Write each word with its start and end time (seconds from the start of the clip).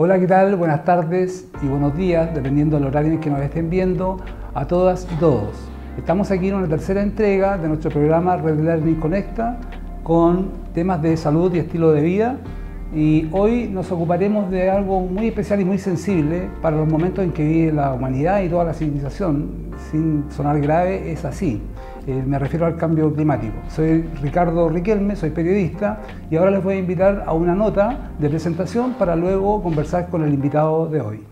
Hola, 0.00 0.20
¿qué 0.20 0.28
tal? 0.28 0.54
Buenas 0.54 0.84
tardes 0.84 1.48
y 1.60 1.66
buenos 1.66 1.96
días, 1.96 2.32
dependiendo 2.32 2.76
del 2.76 2.86
horario 2.86 3.14
en 3.14 3.18
que 3.18 3.30
nos 3.30 3.40
estén 3.40 3.68
viendo, 3.68 4.18
a 4.54 4.64
todas 4.64 5.08
y 5.12 5.16
todos. 5.16 5.50
Estamos 5.96 6.30
aquí 6.30 6.50
en 6.50 6.54
una 6.54 6.68
tercera 6.68 7.02
entrega 7.02 7.58
de 7.58 7.66
nuestro 7.66 7.90
programa 7.90 8.36
Red 8.36 8.60
Learning 8.60 8.94
Conecta 9.00 9.58
con 10.04 10.50
temas 10.72 11.02
de 11.02 11.16
salud 11.16 11.52
y 11.52 11.58
estilo 11.58 11.90
de 11.90 12.02
vida. 12.02 12.36
Y 12.94 13.28
hoy 13.32 13.66
nos 13.66 13.90
ocuparemos 13.90 14.52
de 14.52 14.70
algo 14.70 15.00
muy 15.00 15.26
especial 15.26 15.60
y 15.62 15.64
muy 15.64 15.78
sensible 15.78 16.48
para 16.62 16.76
los 16.76 16.88
momentos 16.88 17.24
en 17.24 17.32
que 17.32 17.44
vive 17.44 17.72
la 17.72 17.92
humanidad 17.92 18.40
y 18.42 18.48
toda 18.48 18.62
la 18.62 18.74
civilización. 18.74 19.50
Sin 19.90 20.26
sonar 20.30 20.60
grave, 20.60 21.10
es 21.10 21.24
así. 21.24 21.60
Eh, 22.08 22.22
me 22.26 22.38
refiero 22.38 22.64
al 22.64 22.78
cambio 22.78 23.12
climático. 23.12 23.52
Soy 23.68 24.00
Ricardo 24.22 24.70
Riquelme, 24.70 25.14
soy 25.14 25.28
periodista 25.28 26.00
y 26.30 26.36
ahora 26.36 26.52
les 26.52 26.64
voy 26.64 26.76
a 26.76 26.78
invitar 26.78 27.24
a 27.26 27.34
una 27.34 27.54
nota 27.54 28.12
de 28.18 28.30
presentación 28.30 28.94
para 28.94 29.14
luego 29.14 29.62
conversar 29.62 30.08
con 30.08 30.24
el 30.24 30.32
invitado 30.32 30.88
de 30.88 31.02
hoy. 31.02 31.26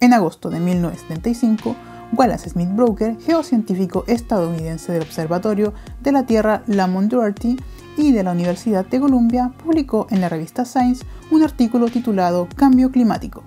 En 0.00 0.12
agosto 0.12 0.50
de 0.50 0.60
1975, 0.60 1.74
Wallace 2.12 2.50
Smith 2.50 2.68
Broker, 2.74 3.16
geocientífico 3.22 4.04
estadounidense 4.06 4.92
del 4.92 5.00
Observatorio 5.00 5.72
de 6.02 6.12
la 6.12 6.26
Tierra 6.26 6.62
Lamont 6.66 7.10
Doherty 7.10 7.56
y 7.96 8.12
de 8.12 8.22
la 8.22 8.32
Universidad 8.32 8.84
de 8.84 9.00
Columbia, 9.00 9.50
publicó 9.64 10.08
en 10.10 10.20
la 10.20 10.28
revista 10.28 10.66
Science 10.66 11.06
un 11.30 11.42
artículo 11.42 11.88
titulado 11.88 12.48
Cambio 12.54 12.90
climático. 12.90 13.44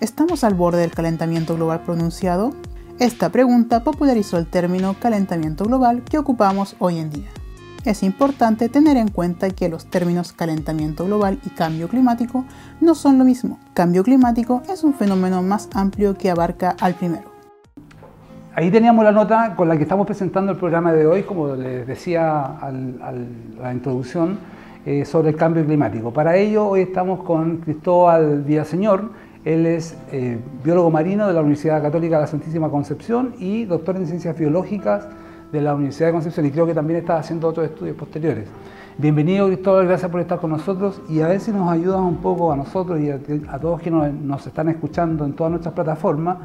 ¿Estamos 0.00 0.42
al 0.42 0.54
borde 0.54 0.80
del 0.80 0.90
calentamiento 0.90 1.54
global 1.54 1.82
pronunciado? 1.82 2.54
Esta 2.98 3.28
pregunta 3.28 3.84
popularizó 3.84 4.38
el 4.38 4.46
término 4.48 4.96
calentamiento 4.98 5.64
global 5.64 6.02
que 6.02 6.18
ocupamos 6.18 6.74
hoy 6.80 6.98
en 6.98 7.10
día. 7.10 7.28
Es 7.84 8.02
importante 8.02 8.68
tener 8.68 8.96
en 8.96 9.06
cuenta 9.06 9.50
que 9.50 9.68
los 9.68 9.86
términos 9.86 10.32
calentamiento 10.32 11.04
global 11.04 11.38
y 11.46 11.50
cambio 11.50 11.86
climático 11.86 12.44
no 12.80 12.96
son 12.96 13.16
lo 13.16 13.24
mismo. 13.24 13.60
Cambio 13.72 14.02
climático 14.02 14.62
es 14.68 14.82
un 14.82 14.94
fenómeno 14.94 15.44
más 15.44 15.68
amplio 15.74 16.18
que 16.18 16.28
abarca 16.28 16.74
al 16.80 16.94
primero. 16.94 17.30
Ahí 18.56 18.68
teníamos 18.72 19.04
la 19.04 19.12
nota 19.12 19.54
con 19.54 19.68
la 19.68 19.76
que 19.76 19.84
estamos 19.84 20.04
presentando 20.04 20.50
el 20.50 20.58
programa 20.58 20.92
de 20.92 21.06
hoy, 21.06 21.22
como 21.22 21.54
les 21.54 21.86
decía 21.86 22.42
al, 22.42 22.98
la 23.60 23.72
introducción, 23.72 24.40
eh, 24.84 25.04
sobre 25.04 25.28
el 25.28 25.36
cambio 25.36 25.64
climático. 25.64 26.12
Para 26.12 26.36
ello, 26.36 26.66
hoy 26.66 26.80
estamos 26.80 27.22
con 27.22 27.58
Cristóbal 27.58 28.42
Villaseñor, 28.42 29.12
él 29.48 29.64
es 29.64 29.96
eh, 30.12 30.38
biólogo 30.62 30.90
marino 30.90 31.26
de 31.26 31.32
la 31.32 31.40
Universidad 31.40 31.80
Católica 31.80 32.16
de 32.16 32.20
la 32.20 32.26
Santísima 32.26 32.68
Concepción 32.68 33.34
y 33.38 33.64
doctor 33.64 33.96
en 33.96 34.06
Ciencias 34.06 34.38
Biológicas 34.38 35.08
de 35.50 35.62
la 35.62 35.74
Universidad 35.74 36.08
de 36.08 36.12
Concepción 36.12 36.44
y 36.44 36.50
creo 36.50 36.66
que 36.66 36.74
también 36.74 36.98
está 37.00 37.16
haciendo 37.16 37.48
otros 37.48 37.64
estudios 37.64 37.96
posteriores. 37.96 38.46
Bienvenido 38.98 39.46
Cristóbal, 39.46 39.86
gracias 39.86 40.10
por 40.10 40.20
estar 40.20 40.38
con 40.38 40.50
nosotros 40.50 41.00
y 41.08 41.22
a 41.22 41.28
ver 41.28 41.40
si 41.40 41.50
nos 41.50 41.70
ayudas 41.70 42.00
un 42.00 42.18
poco 42.18 42.52
a 42.52 42.56
nosotros 42.56 43.00
y 43.00 43.10
a, 43.10 43.58
todos 43.58 43.80
que 43.80 43.90
nos, 43.90 44.46
están 44.46 44.68
escuchando 44.68 45.24
en 45.24 45.32
todas 45.32 45.50
nuestras 45.50 45.72
plataformas 45.72 46.36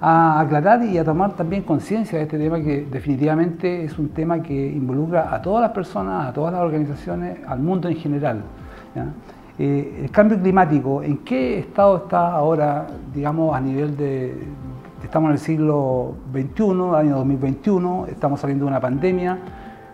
a 0.00 0.40
aclarar 0.40 0.82
y 0.84 0.96
a 0.96 1.04
tomar 1.04 1.36
también 1.36 1.64
conciencia 1.64 2.16
de 2.16 2.24
este 2.24 2.38
tema 2.38 2.62
que 2.62 2.86
definitivamente 2.90 3.84
es 3.84 3.98
un 3.98 4.08
tema 4.08 4.42
que 4.42 4.54
involucra 4.68 5.34
a 5.34 5.42
todas 5.42 5.60
las 5.60 5.72
personas, 5.72 6.28
a 6.28 6.32
todas 6.32 6.54
las 6.54 6.62
organizaciones, 6.62 7.40
al 7.46 7.58
mundo 7.58 7.90
en 7.90 7.96
general. 7.96 8.42
Eh, 9.58 10.02
el 10.04 10.10
cambio 10.12 10.40
climático, 10.40 11.02
¿en 11.02 11.18
qué 11.18 11.58
estado 11.58 11.96
está 11.96 12.32
ahora, 12.32 12.86
digamos, 13.12 13.56
a 13.56 13.60
nivel 13.60 13.96
de... 13.96 14.46
Estamos 15.02 15.28
en 15.28 15.32
el 15.32 15.38
siglo 15.38 16.14
XXI, 16.32 16.64
año 16.94 17.16
2021, 17.16 18.06
estamos 18.06 18.40
saliendo 18.40 18.66
de 18.66 18.70
una 18.70 18.80
pandemia. 18.80 19.38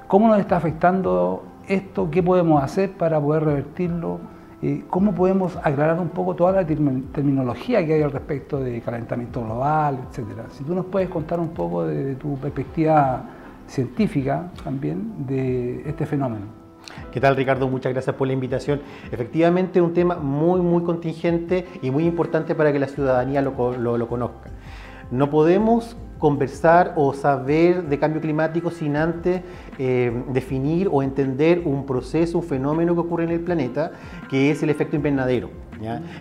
¿Cómo 0.06 0.28
nos 0.28 0.38
está 0.38 0.56
afectando 0.56 1.44
esto? 1.66 2.10
¿Qué 2.10 2.22
podemos 2.22 2.62
hacer 2.62 2.92
para 2.92 3.18
poder 3.20 3.44
revertirlo? 3.44 4.18
Eh, 4.60 4.84
¿Cómo 4.90 5.14
podemos 5.14 5.56
aclarar 5.62 5.98
un 5.98 6.08
poco 6.08 6.34
toda 6.34 6.52
la 6.52 6.66
terminología 6.66 7.84
que 7.86 7.94
hay 7.94 8.02
al 8.02 8.12
respecto 8.12 8.60
de 8.60 8.80
calentamiento 8.80 9.42
global, 9.42 9.98
etcétera? 10.08 10.44
Si 10.50 10.64
tú 10.64 10.74
nos 10.74 10.86
puedes 10.86 11.08
contar 11.08 11.40
un 11.40 11.50
poco 11.50 11.86
de 11.86 12.16
tu 12.16 12.36
perspectiva 12.36 13.22
científica 13.66 14.50
también 14.62 15.27
de 15.27 15.89
este 15.89 16.05
fenómeno. 16.05 16.64
¿Qué 17.14 17.20
tal 17.20 17.36
Ricardo? 17.36 17.69
Muchas 17.69 17.92
gracias 17.92 18.17
por 18.17 18.27
la 18.27 18.33
invitación. 18.33 18.80
Efectivamente, 19.13 19.80
un 19.80 19.95
tema 19.95 20.17
muy, 20.17 20.61
muy 20.61 20.83
contingente 20.83 21.64
y 21.80 21.92
muy 21.92 22.07
importante 22.07 22.57
para 22.57 22.73
que 22.73 22.80
la 22.80 22.89
ciudadanía 22.89 23.41
lo, 23.41 23.55
conozca. 23.55 24.51
No 25.13 25.30
podemos 25.30 25.97
conversar 26.19 26.92
o 26.97 27.14
saber 27.14 27.85
de 27.85 28.01
cambio 28.01 28.20
climático 28.20 28.73
sin 28.73 28.97
antes 28.97 29.42
eh, 29.79 30.25
definir 30.30 30.89
o 30.91 31.05
entender 31.05 31.63
un 31.64 31.86
proceso, 31.86 32.39
un 32.39 32.45
fenómeno 32.45 32.95
que 32.95 33.01
ocurre 33.02 33.23
en 33.23 33.31
el 33.31 33.41
planeta, 33.41 33.92
que 34.29 34.51
es 34.51 34.64
el 34.64 34.70
efecto 34.70 34.96
invernadero. 34.96 35.51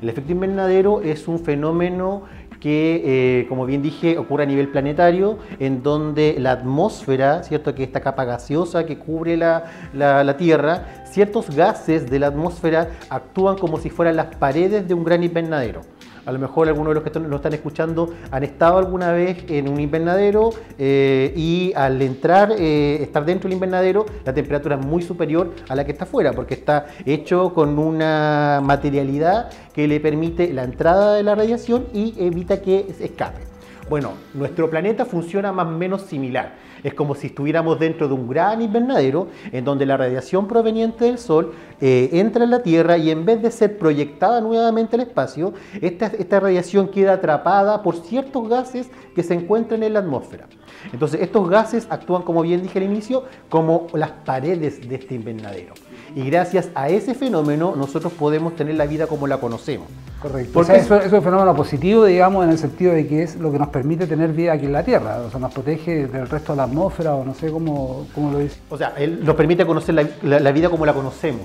El 0.02 0.10
efecto 0.10 0.32
invernadero 0.32 1.02
es 1.02 1.28
un 1.28 1.40
fenómeno 1.40 2.24
que, 2.64 3.02
eh, 3.42 3.46
como 3.50 3.66
bien 3.66 3.82
dije, 3.82 4.18
ocurre 4.18 4.44
a 4.44 4.46
nivel 4.46 4.70
planetario, 4.70 5.38
en 5.60 5.84
donde 5.84 6.38
la 6.40 6.54
atmósfera, 6.54 7.44
¿cierto? 7.44 7.76
que 7.76 7.84
esta 7.84 8.00
capa 8.00 8.24
gaseosa 8.24 8.86
que 8.86 8.98
cubre 8.98 9.36
la, 9.36 9.66
la, 9.94 10.38
Tierra, 10.38 11.04
ciertos 11.04 11.54
gases 11.54 12.10
de 12.10 12.20
la 12.20 12.28
atmósfera 12.28 12.88
actúan 13.10 13.58
como 13.58 13.80
si 13.80 13.90
fueran 13.90 14.16
las 14.16 14.34
paredes 14.38 14.88
de 14.88 14.94
un 14.94 15.04
gran 15.04 15.24
invernadero. 15.24 15.82
A 16.26 16.32
lo 16.32 16.40
mejor 16.40 16.68
algunos 16.70 16.94
de 16.94 17.02
los 17.02 17.04
que 17.04 17.20
nos 17.20 17.36
están 17.36 17.54
escuchando 17.54 18.14
han 18.32 18.44
estado 18.44 18.78
alguna 18.78 19.12
vez 19.12 19.44
en 19.50 19.68
un 19.68 19.80
invernadero 19.80 20.52
eh, 20.78 21.34
y 21.36 21.74
al 21.76 22.02
entrar, 22.02 22.54
eh, 22.58 23.00
estar 23.02 23.26
dentro 23.26 23.50
del 23.50 23.56
invernadero, 23.56 24.06
la 24.24 24.34
temperatura 24.34 24.76
es 24.76 24.86
muy 24.86 25.02
superior 25.02 25.52
a 25.68 25.76
la 25.76 25.86
que 25.86 25.92
está 25.92 26.06
afuera, 26.06 26.32
porque 26.32 26.54
está 26.54 26.86
hecho 27.06 27.54
con 27.54 27.78
una 27.78 28.62
materialidad 28.64 29.50
que 29.74 29.88
le 29.88 30.00
permite 30.00 30.54
la 30.54 30.64
entrada 30.64 31.16
de 31.16 31.24
la 31.24 31.36
radiación 31.36 31.88
y 31.94 32.14
evita 32.18 32.62
que 32.62 32.88
escape. 33.00 33.42
Bueno, 33.90 34.14
nuestro 34.34 34.70
planeta 34.70 35.06
funciona 35.06 35.52
más 35.52 35.68
o 35.68 35.72
menos 35.72 36.04
similar. 36.04 36.54
Es 36.84 36.94
como 36.94 37.16
si 37.16 37.28
estuviéramos 37.28 37.80
dentro 37.80 38.08
de 38.08 38.14
un 38.14 38.28
gran 38.28 38.62
invernadero 38.62 39.28
en 39.52 39.64
donde 39.64 39.86
la 39.86 39.98
radiación 39.98 40.48
proveniente 40.48 41.06
del 41.06 41.18
Sol 41.18 41.54
eh, 41.80 42.10
entra 42.14 42.44
en 42.44 42.52
la 42.52 42.62
Tierra 42.62 42.98
y 42.98 43.10
en 43.10 43.26
vez 43.26 43.42
de 43.42 43.52
ser 43.52 43.78
proyectada 43.78 44.42
nuevamente 44.42 44.96
al 44.96 45.02
espacio, 45.02 45.54
esta, 45.82 46.08
esta 46.08 46.40
radiación 46.40 46.90
queda 46.90 47.14
atrapada 47.14 47.82
por 47.82 47.96
ciertos 47.96 48.48
gases 48.50 48.90
que 49.16 49.24
se 49.24 49.34
encuentran 49.34 49.84
en 49.84 49.94
la 49.94 50.00
atmósfera. 50.00 50.48
Entonces, 50.92 51.22
estos 51.22 51.50
gases 51.50 51.88
actúan, 51.90 52.24
como 52.24 52.42
bien 52.42 52.62
dije 52.62 52.80
al 52.80 52.86
inicio, 52.86 53.24
como 53.50 53.88
las 53.94 54.12
paredes 54.12 54.88
de 54.88 54.96
este 54.96 55.16
invernadero. 55.16 55.74
Y 56.16 56.30
gracias 56.30 56.70
a 56.76 56.90
ese 56.90 57.14
fenómeno 57.14 57.76
nosotros 57.76 58.14
podemos 58.14 58.56
tener 58.56 58.76
la 58.76 58.86
vida 58.86 59.08
como 59.08 59.28
la 59.28 59.38
conocemos. 59.38 59.88
Correcto. 60.24 60.52
Porque 60.54 60.78
eso, 60.78 60.96
es 60.96 61.12
un 61.12 61.22
fenómeno 61.22 61.54
positivo, 61.54 62.06
digamos, 62.06 62.46
en 62.46 62.52
el 62.52 62.58
sentido 62.58 62.94
de 62.94 63.06
que 63.06 63.24
es 63.24 63.36
lo 63.36 63.52
que 63.52 63.60
nos 63.60 63.68
permite 63.68 64.08
tener 64.08 64.32
vida 64.32 64.54
aquí 64.54 64.68
en 64.68 64.72
la 64.72 64.82
Tierra. 64.82 65.20
O 65.20 65.30
sea, 65.30 65.38
nos 65.38 65.54
protege 65.54 66.08
del 66.08 66.30
resto 66.30 66.54
de 66.54 66.58
la 66.58 66.64
atmósfera, 66.64 67.14
o 67.14 67.26
no 67.26 67.34
sé 67.34 67.52
cómo, 67.52 68.08
cómo 68.16 68.32
lo 68.32 68.40
dice. 68.40 68.56
O 68.70 68.78
sea, 68.78 68.94
él 68.98 69.20
nos 69.26 69.36
permite 69.36 69.66
conocer 69.66 69.94
la, 70.22 70.52
vida 70.54 70.70
como 70.70 70.86
la 70.86 70.94
conocemos. 70.94 71.42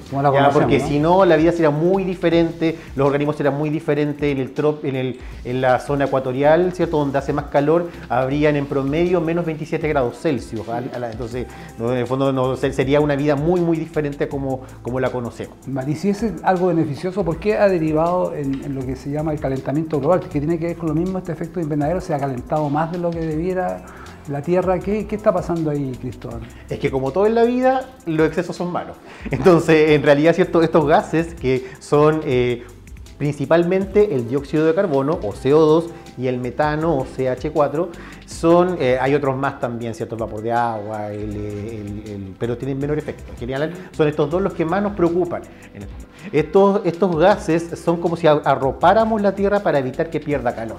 porque 0.53 0.79
si 0.79 1.01
no, 1.01 1.25
la 1.25 1.35
vida 1.35 1.51
sería 1.51 1.71
muy 1.71 2.05
diferente, 2.05 2.79
los 2.95 3.09
organismos 3.09 3.35
serían 3.35 3.59
muy 3.59 3.69
diferentes 3.69 4.31
en, 4.31 4.39
el 4.39 4.53
trop, 4.53 4.85
en, 4.85 4.95
el, 4.95 5.19
en 5.45 5.61
la 5.61 5.81
zona 5.81 6.05
ecuatorial, 6.05 6.73
¿cierto? 6.73 6.99
Donde 6.99 7.19
hace 7.19 7.33
más 7.33 7.47
calor, 7.47 7.91
habrían 8.09 8.55
en 8.55 8.67
promedio 8.67 9.21
menos 9.21 9.45
27 9.45 9.89
grados 9.89 10.21
Celsius. 10.21 10.67
Entonces, 11.11 11.49
en 11.81 11.91
el 11.91 12.07
fondo 12.07 12.33
no, 12.33 12.55
sería 12.55 13.01
una 13.01 13.17
vida 13.17 13.35
muy, 13.35 13.61
muy 13.61 13.77
diferente 13.77 14.29
como, 14.29 14.58
como 14.83 15.01
la 15.01 15.11
conocemos. 15.11 15.57
Y 15.87 15.95
si 15.95 16.11
es 16.11 16.25
algo 16.43 16.69
beneficioso, 16.69 17.25
¿por 17.25 17.39
qué 17.39 17.57
ha 17.57 17.69
derivado 17.69 18.35
en 18.35 18.49
en 18.65 18.75
lo 18.75 18.85
que 18.85 18.97
se 18.97 19.11
llama 19.11 19.33
el 19.33 19.41
calentamiento 19.41 19.99
global, 19.99 20.21
que 20.21 20.29
tiene 20.29 20.59
que 20.59 20.67
ver 20.67 20.77
con 20.77 20.89
lo 20.89 20.95
mismo, 20.95 21.19
este 21.19 21.33
efecto 21.33 21.61
invernadero 21.61 22.01
se 22.01 22.15
ha 22.15 22.19
calentado 22.19 22.69
más 22.71 22.93
de 22.93 22.99
lo 22.99 23.11
que 23.11 23.21
debiera 23.21 23.85
la 24.29 24.43
Tierra. 24.43 24.79
¿Qué, 24.79 25.07
qué 25.07 25.17
está 25.17 25.33
pasando 25.33 25.71
ahí, 25.71 25.93
Cristóbal? 26.01 26.41
Es 26.69 26.79
que 26.79 26.91
como 26.91 27.11
todo 27.13 27.27
en 27.27 27.35
la 27.35 27.45
vida, 27.45 27.89
los 28.07 28.29
excesos 28.29 28.57
son 28.57 28.73
malos. 28.73 28.97
Entonces, 29.31 29.91
en 29.91 30.03
realidad, 30.03 30.35
¿cierto? 30.35 30.63
estos 30.63 30.87
gases 30.87 31.35
que 31.35 31.67
son 31.79 32.21
eh, 32.25 32.65
principalmente 33.17 34.15
el 34.15 34.29
dióxido 34.29 34.67
de 34.67 34.75
carbono 34.75 35.19
o 35.23 35.33
CO2 35.33 35.87
y 36.17 36.27
el 36.27 36.39
metano 36.39 36.97
o 36.97 37.07
CH4 37.07 37.89
son, 38.29 38.77
eh, 38.79 38.99
hay 39.01 39.15
otros 39.15 39.37
más 39.37 39.59
también, 39.59 39.95
¿cierto? 39.95 40.15
El 40.15 40.21
vapor 40.21 40.43
de 40.43 40.53
agua, 40.53 41.09
pero 42.39 42.59
tienen 42.59 42.79
menor 42.79 42.99
efecto. 42.99 43.33
En 43.41 43.73
son 43.93 44.07
estos 44.07 44.31
dos 44.31 44.43
los 44.43 44.53
que 44.53 44.67
más 44.67 44.83
nos 44.83 44.93
preocupan. 44.93 45.43
Estos, 46.31 46.83
estos 46.85 47.17
gases 47.17 47.79
son 47.81 48.01
como 48.01 48.17
si 48.17 48.27
arropáramos 48.27 49.23
la 49.23 49.35
Tierra 49.35 49.61
para 49.61 49.79
evitar 49.79 50.11
que 50.11 50.21
pierda 50.21 50.55
calor 50.55 50.79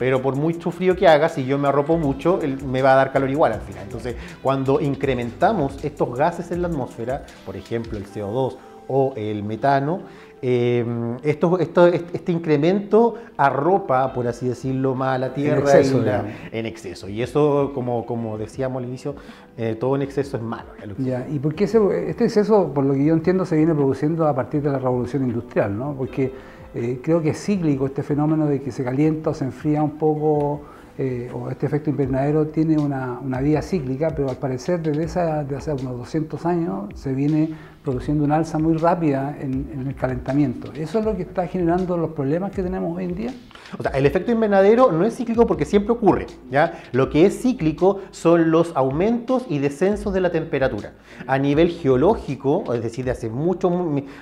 pero 0.00 0.22
por 0.22 0.34
mucho 0.34 0.70
frío 0.70 0.96
que 0.96 1.06
haga, 1.06 1.28
si 1.28 1.44
yo 1.44 1.58
me 1.58 1.68
arropo 1.68 1.98
mucho, 1.98 2.38
me 2.64 2.80
va 2.80 2.94
a 2.94 2.96
dar 2.96 3.12
calor 3.12 3.28
igual 3.28 3.52
al 3.52 3.60
final. 3.60 3.82
Entonces, 3.82 4.16
cuando 4.40 4.80
incrementamos 4.80 5.84
estos 5.84 6.16
gases 6.16 6.50
en 6.52 6.62
la 6.62 6.68
atmósfera, 6.68 7.26
por 7.44 7.54
ejemplo 7.54 7.98
el 7.98 8.06
CO2 8.06 8.56
o 8.88 9.12
el 9.14 9.42
metano, 9.42 10.00
eh, 10.42 10.84
esto, 11.22 11.58
este 11.58 12.32
incremento 12.32 13.14
arropa, 13.36 14.12
por 14.12 14.26
así 14.26 14.48
decirlo, 14.48 14.94
más 14.94 15.16
a 15.16 15.18
la 15.18 15.34
Tierra 15.34 15.80
en 16.52 16.66
exceso. 16.66 17.08
Y 17.08 17.22
eso, 17.22 17.72
como, 17.74 18.06
como 18.06 18.38
decíamos 18.38 18.82
al 18.82 18.88
inicio, 18.88 19.14
eh, 19.56 19.76
todo 19.78 19.96
en 19.96 20.02
exceso 20.02 20.36
es 20.36 20.42
malo. 20.42 20.68
Ya, 20.98 21.26
¿Y 21.28 21.38
por 21.38 21.54
qué 21.54 21.64
este 21.64 22.24
exceso, 22.24 22.72
por 22.72 22.84
lo 22.84 22.94
que 22.94 23.04
yo 23.04 23.14
entiendo, 23.14 23.44
se 23.44 23.56
viene 23.56 23.74
produciendo 23.74 24.26
a 24.26 24.34
partir 24.34 24.62
de 24.62 24.70
la 24.70 24.78
revolución 24.78 25.24
industrial? 25.24 25.76
¿no? 25.76 25.94
Porque 25.94 26.32
creo 27.02 27.20
que 27.20 27.30
es 27.30 27.44
cíclico 27.44 27.86
este 27.86 28.02
fenómeno 28.02 28.46
de 28.46 28.62
que 28.62 28.70
se 28.70 28.84
calienta 28.84 29.30
o 29.30 29.34
se 29.34 29.44
enfría 29.44 29.82
un 29.82 29.98
poco 29.98 30.62
eh, 31.02 31.30
o 31.32 31.48
este 31.48 31.64
efecto 31.64 31.88
invernadero 31.88 32.48
tiene 32.48 32.76
una, 32.76 33.18
una, 33.20 33.40
vía 33.40 33.62
cíclica, 33.62 34.10
pero 34.14 34.28
al 34.28 34.36
parecer 34.36 34.82
desde, 34.82 35.04
esa, 35.04 35.40
hace 35.40 35.72
unos 35.72 35.96
200 35.96 36.44
años 36.44 36.90
se 36.94 37.14
viene 37.14 37.54
produciendo 37.82 38.24
una 38.24 38.36
alza 38.36 38.58
muy 38.58 38.76
rápida 38.76 39.36
en, 39.40 39.84
el 39.86 39.94
calentamiento. 39.94 40.72
¿Eso 40.74 40.98
es 40.98 41.04
lo 41.04 41.16
que 41.16 41.22
está 41.22 41.46
generando 41.46 41.96
los 41.96 42.10
problemas 42.10 42.52
que 42.52 42.62
tenemos 42.62 42.96
hoy 42.96 43.04
en 43.04 43.14
día? 43.14 43.34
O 43.78 43.82
sea, 43.82 43.92
el 43.92 44.04
efecto 44.04 44.32
invernadero 44.32 44.90
no 44.90 45.04
es 45.04 45.16
cíclico 45.16 45.46
porque 45.46 45.64
siempre 45.64 45.92
ocurre. 45.92 46.26
¿ya? 46.50 46.82
Lo 46.92 47.08
que 47.08 47.24
es 47.24 47.40
cíclico 47.40 48.00
son 48.10 48.50
los 48.50 48.72
aumentos 48.74 49.44
y 49.48 49.58
descensos 49.58 50.12
de 50.12 50.20
la 50.20 50.30
temperatura. 50.30 50.92
A 51.26 51.38
nivel 51.38 51.70
geológico, 51.70 52.74
es 52.74 52.82
decir, 52.82 53.04
de 53.04 53.12
hace 53.12 53.30
mucho, 53.30 53.70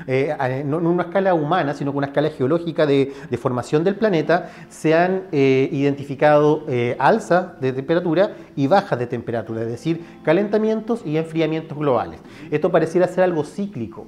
eh, 0.06 0.64
no 0.64 0.78
en 0.78 0.86
una 0.86 1.04
escala 1.04 1.34
humana, 1.34 1.74
sino 1.74 1.92
con 1.92 1.98
una 1.98 2.08
escala 2.08 2.30
geológica 2.30 2.86
de, 2.86 3.12
de 3.28 3.36
formación 3.38 3.84
del 3.84 3.96
planeta, 3.96 4.50
se 4.68 4.94
han 4.94 5.24
eh, 5.32 5.68
identificado 5.72 6.64
eh, 6.68 6.96
alzas 6.98 7.60
de 7.60 7.72
temperatura 7.72 8.36
y 8.54 8.66
bajas 8.66 8.98
de 8.98 9.06
temperatura, 9.06 9.62
es 9.62 9.68
decir, 9.68 10.04
calentamientos 10.22 11.02
y 11.04 11.16
enfriamientos 11.16 11.76
globales. 11.78 12.20
Esto 12.50 12.70
pareciera 12.70 13.08
ser 13.08 13.24
algo 13.24 13.44
cíclico. 13.48 14.06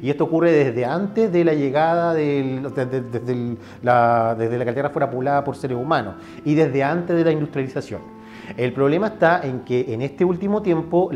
Y 0.00 0.10
esto 0.10 0.24
ocurre 0.24 0.52
desde 0.52 0.84
antes 0.84 1.32
de 1.32 1.44
la 1.44 1.54
llegada 1.54 2.14
del, 2.14 2.62
desde, 2.74 3.56
la, 3.82 4.34
desde 4.38 4.58
la 4.58 4.90
fuera 4.90 5.10
poblada 5.10 5.42
por 5.42 5.56
seres 5.56 5.76
humanos 5.76 6.14
y 6.44 6.54
desde 6.54 6.82
antes 6.82 7.16
de 7.16 7.24
la 7.24 7.32
industrialización. 7.32 8.23
El 8.56 8.72
problema 8.72 9.08
está 9.08 9.42
en 9.42 9.60
que 9.60 9.92
en 9.92 10.02
este 10.02 10.24
último 10.24 10.62
tiempo 10.62 11.10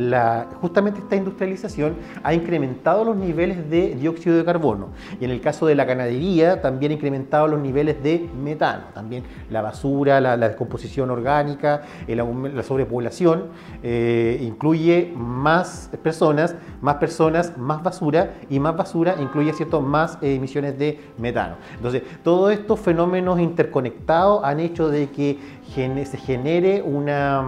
justamente 0.61 1.01
esta 1.01 1.17
industrialización 1.17 1.97
ha 2.23 2.35
incrementado 2.35 3.05
los 3.05 3.17
niveles 3.17 3.69
de 3.71 3.95
dióxido 3.95 4.37
de 4.37 4.45
carbono 4.45 4.89
y 5.21 5.25
en 5.25 5.31
el 5.31 5.41
caso 5.41 5.67
de 5.67 5.75
la 5.75 5.85
ganadería 5.85 6.61
también 6.61 6.93
ha 6.93 6.95
incrementado 6.95 7.49
los 7.49 7.61
niveles 7.61 8.03
de 8.03 8.29
metano, 8.43 8.85
también 8.95 9.25
la 9.51 9.63
basura, 9.63 10.21
la, 10.21 10.37
descomposición 10.37 11.11
orgánica, 11.11 11.83
la 12.07 12.63
sobrepoblación 12.63 13.47
eh, 13.83 14.39
incluye 14.43 15.13
más 15.17 15.91
personas, 16.03 16.55
más 16.81 16.97
personas, 16.97 17.57
más 17.57 17.83
basura 17.83 18.35
y 18.49 18.59
más 18.59 18.77
basura 18.77 19.17
incluye 19.21 19.53
cierto 19.53 19.81
más 19.81 20.19
emisiones 20.23 20.79
de 20.79 21.01
metano. 21.19 21.57
Entonces, 21.77 22.03
todos 22.23 22.53
estos 22.53 22.81
fenómenos 22.81 23.41
interconectados 23.41 24.45
han 24.45 24.61
hecho 24.61 24.89
de 24.89 25.11
que 25.11 25.39
se 25.75 26.17
genere 26.17 26.83
una, 26.83 27.43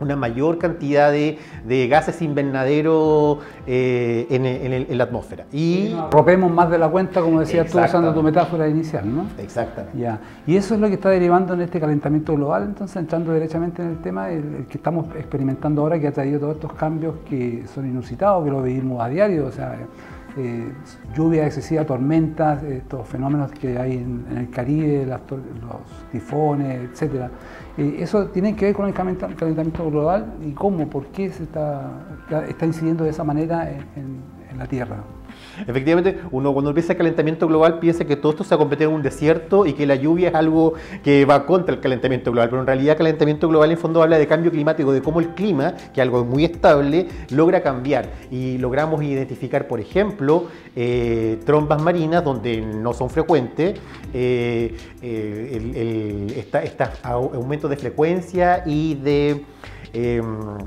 una 0.00 0.16
mayor 0.16 0.58
cantidad 0.58 1.12
de, 1.12 1.38
gases 1.88 2.20
invernaderos 2.22 3.38
eh, 3.66 4.26
en, 4.30 4.98
la 4.98 5.04
atmósfera. 5.04 5.46
Y 5.52 5.94
rompemos 6.10 6.50
más 6.50 6.70
de 6.70 6.78
la 6.78 6.88
cuenta, 6.88 7.20
como 7.20 7.40
decías 7.40 7.70
tú 7.70 7.78
usando 7.78 8.12
tu 8.12 8.22
metáfora 8.22 8.68
inicial, 8.68 9.14
¿no? 9.14 9.26
Exactamente. 9.38 9.98
Ya. 9.98 10.18
Y 10.46 10.56
eso 10.56 10.74
es 10.74 10.80
lo 10.80 10.88
que 10.88 10.94
está 10.94 11.10
derivando 11.10 11.54
en 11.54 11.62
este 11.62 11.80
calentamiento 11.80 12.34
global, 12.34 12.64
entonces 12.64 12.96
entrando 12.96 13.32
derechamente 13.32 13.82
en 13.82 13.88
el 13.90 13.98
tema 13.98 14.30
el, 14.30 14.66
que 14.68 14.78
estamos 14.78 15.06
experimentando 15.16 15.82
ahora, 15.82 15.98
que 15.98 16.08
ha 16.08 16.12
traído 16.12 16.40
todos 16.40 16.56
estos 16.56 16.72
cambios 16.72 17.14
que 17.28 17.64
son 17.72 17.86
inusitados, 17.86 18.44
que 18.44 18.50
lo 18.50 18.62
vivimos 18.62 19.00
a 19.02 19.08
diario, 19.08 19.46
o 19.46 19.52
sea, 19.52 19.76
eh, 20.36 20.72
lluvia 21.14 21.46
excesiva, 21.46 21.84
tormentas, 21.84 22.62
estos 22.62 23.08
fenómenos 23.08 23.52
que 23.52 23.78
hay 23.78 23.98
en, 23.98 24.26
el 24.36 24.50
Caribe, 24.50 25.06
los 25.06 26.10
tifones, 26.10 26.90
etc. 26.90 27.30
Eh, 27.76 27.96
eso 27.98 28.26
tiene 28.28 28.56
que 28.56 28.66
ver 28.66 28.74
con 28.74 28.86
el 28.86 28.94
calentamiento 28.94 29.90
global 29.90 30.34
y 30.42 30.52
cómo, 30.52 30.88
por 30.88 31.06
qué 31.06 31.30
se 31.30 31.44
está, 31.44 31.90
está 32.48 32.66
incidiendo 32.66 33.04
de 33.04 33.10
esa 33.10 33.24
manera 33.24 33.70
en 33.70 34.58
la 34.58 34.66
Tierra. 34.66 34.96
Efectivamente, 35.66 36.20
uno 36.30 36.52
cuando 36.52 36.70
empieza 36.70 36.92
el 36.92 36.98
calentamiento 36.98 37.46
global 37.46 37.78
piensa 37.78 38.04
que 38.04 38.16
todo 38.16 38.32
esto 38.32 38.44
se 38.44 38.54
ha 38.54 38.58
convertido 38.58 38.90
en 38.90 38.96
un 38.96 39.02
desierto 39.02 39.66
y 39.66 39.72
que 39.72 39.86
la 39.86 39.94
lluvia 39.94 40.28
es 40.28 40.34
algo 40.34 40.74
que 41.02 41.24
va 41.24 41.46
contra 41.46 41.74
el 41.74 41.80
calentamiento 41.80 42.32
global, 42.32 42.48
pero 42.48 42.60
en 42.60 42.66
realidad 42.66 42.92
el 42.92 42.98
calentamiento 42.98 43.48
global 43.48 43.70
en 43.70 43.78
fondo 43.78 44.02
habla 44.02 44.18
de 44.18 44.26
cambio 44.26 44.50
climático, 44.50 44.92
de 44.92 45.02
cómo 45.02 45.20
el 45.20 45.28
clima, 45.34 45.74
que 45.92 46.00
es 46.00 46.02
algo 46.02 46.24
muy 46.24 46.44
estable, 46.44 47.08
logra 47.30 47.62
cambiar. 47.62 48.08
Y 48.30 48.58
logramos 48.58 49.02
identificar, 49.02 49.66
por 49.68 49.80
ejemplo, 49.80 50.48
eh, 50.76 51.38
trombas 51.44 51.80
marinas 51.82 52.24
donde 52.24 52.60
no 52.60 52.92
son 52.92 53.10
frecuentes, 53.10 53.78
eh, 54.12 54.76
eh, 55.02 56.44
aumentos 57.02 57.70
de 57.70 57.76
frecuencia 57.76 58.62
y 58.66 58.94
de 58.94 59.44
em, 59.92 60.58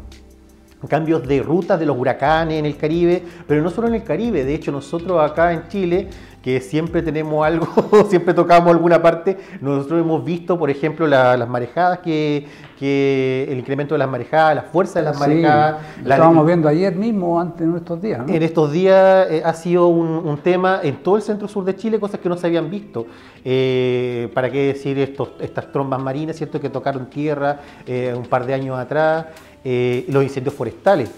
cambios 0.88 1.27
de 1.27 1.41
rutas 1.41 1.79
de 1.79 1.85
los 1.85 1.97
huracanes 1.97 2.59
en 2.59 2.65
el 2.65 2.77
Caribe, 2.77 3.24
pero 3.47 3.62
no 3.63 3.69
solo 3.69 3.88
en 3.88 3.95
el 3.95 4.03
Caribe, 4.03 4.44
de 4.44 4.53
hecho 4.53 4.71
nosotros 4.71 5.19
acá 5.19 5.51
en 5.51 5.68
Chile, 5.68 6.09
que 6.47 6.62
siempre 6.62 7.01
tenemos 7.01 7.45
algo, 7.45 7.68
siempre 8.09 8.33
tocamos 8.33 8.71
alguna 8.71 9.01
parte, 9.01 9.38
nosotros 9.59 10.00
hemos 10.00 10.24
visto, 10.24 10.57
por 10.57 10.69
ejemplo, 10.69 11.06
las 11.06 11.50
marejadas, 11.50 12.00
que, 12.00 12.47
el 12.79 13.57
incremento 13.57 13.95
de 13.95 14.00
las 14.00 14.07
marejadas, 14.07 14.56
la 14.56 14.62
fuerza 14.62 15.00
de 15.00 15.06
las 15.06 15.19
marejadas. 15.19 15.81
Lo 16.03 16.13
estábamos 16.13 16.45
viendo 16.45 16.69
ayer 16.69 16.95
mismo, 16.95 17.41
antes 17.41 17.68
en 17.68 17.75
estos 17.75 18.01
días. 18.01 18.30
En 18.30 18.44
estos 18.44 18.71
días 18.71 19.27
eh, 19.30 19.41
ha 19.44 19.53
sido 19.53 19.88
un, 19.88 20.38
tema 20.38 20.80
en 20.83 20.97
todo 20.97 21.18
el 21.18 21.21
centro 21.21 21.50
sur 21.50 21.65
de 21.65 21.75
Chile, 21.75 22.00
cosas 22.00 22.21
que 22.21 22.30
no 22.30 22.38
se 22.38 22.47
habían 22.47 22.69
visto. 22.69 23.07
Eh, 23.44 24.30
¿Para 24.33 24.50
qué 24.50 24.68
decir 24.68 24.97
estos, 25.00 25.31
estas 25.41 25.69
trombas 25.71 26.01
marinas, 26.01 26.38
cierto, 26.38 26.62
que 26.62 26.69
tocaron 26.69 27.07
tierra 27.07 27.59
eh, 27.85 28.13
un 28.15 28.25
par 28.25 28.45
de 28.45 28.53
años 28.53 28.77
atrás? 28.77 29.25
Eh, 29.69 30.06
los 30.08 30.24
incendios 30.24 30.56
forestales. 30.56 31.10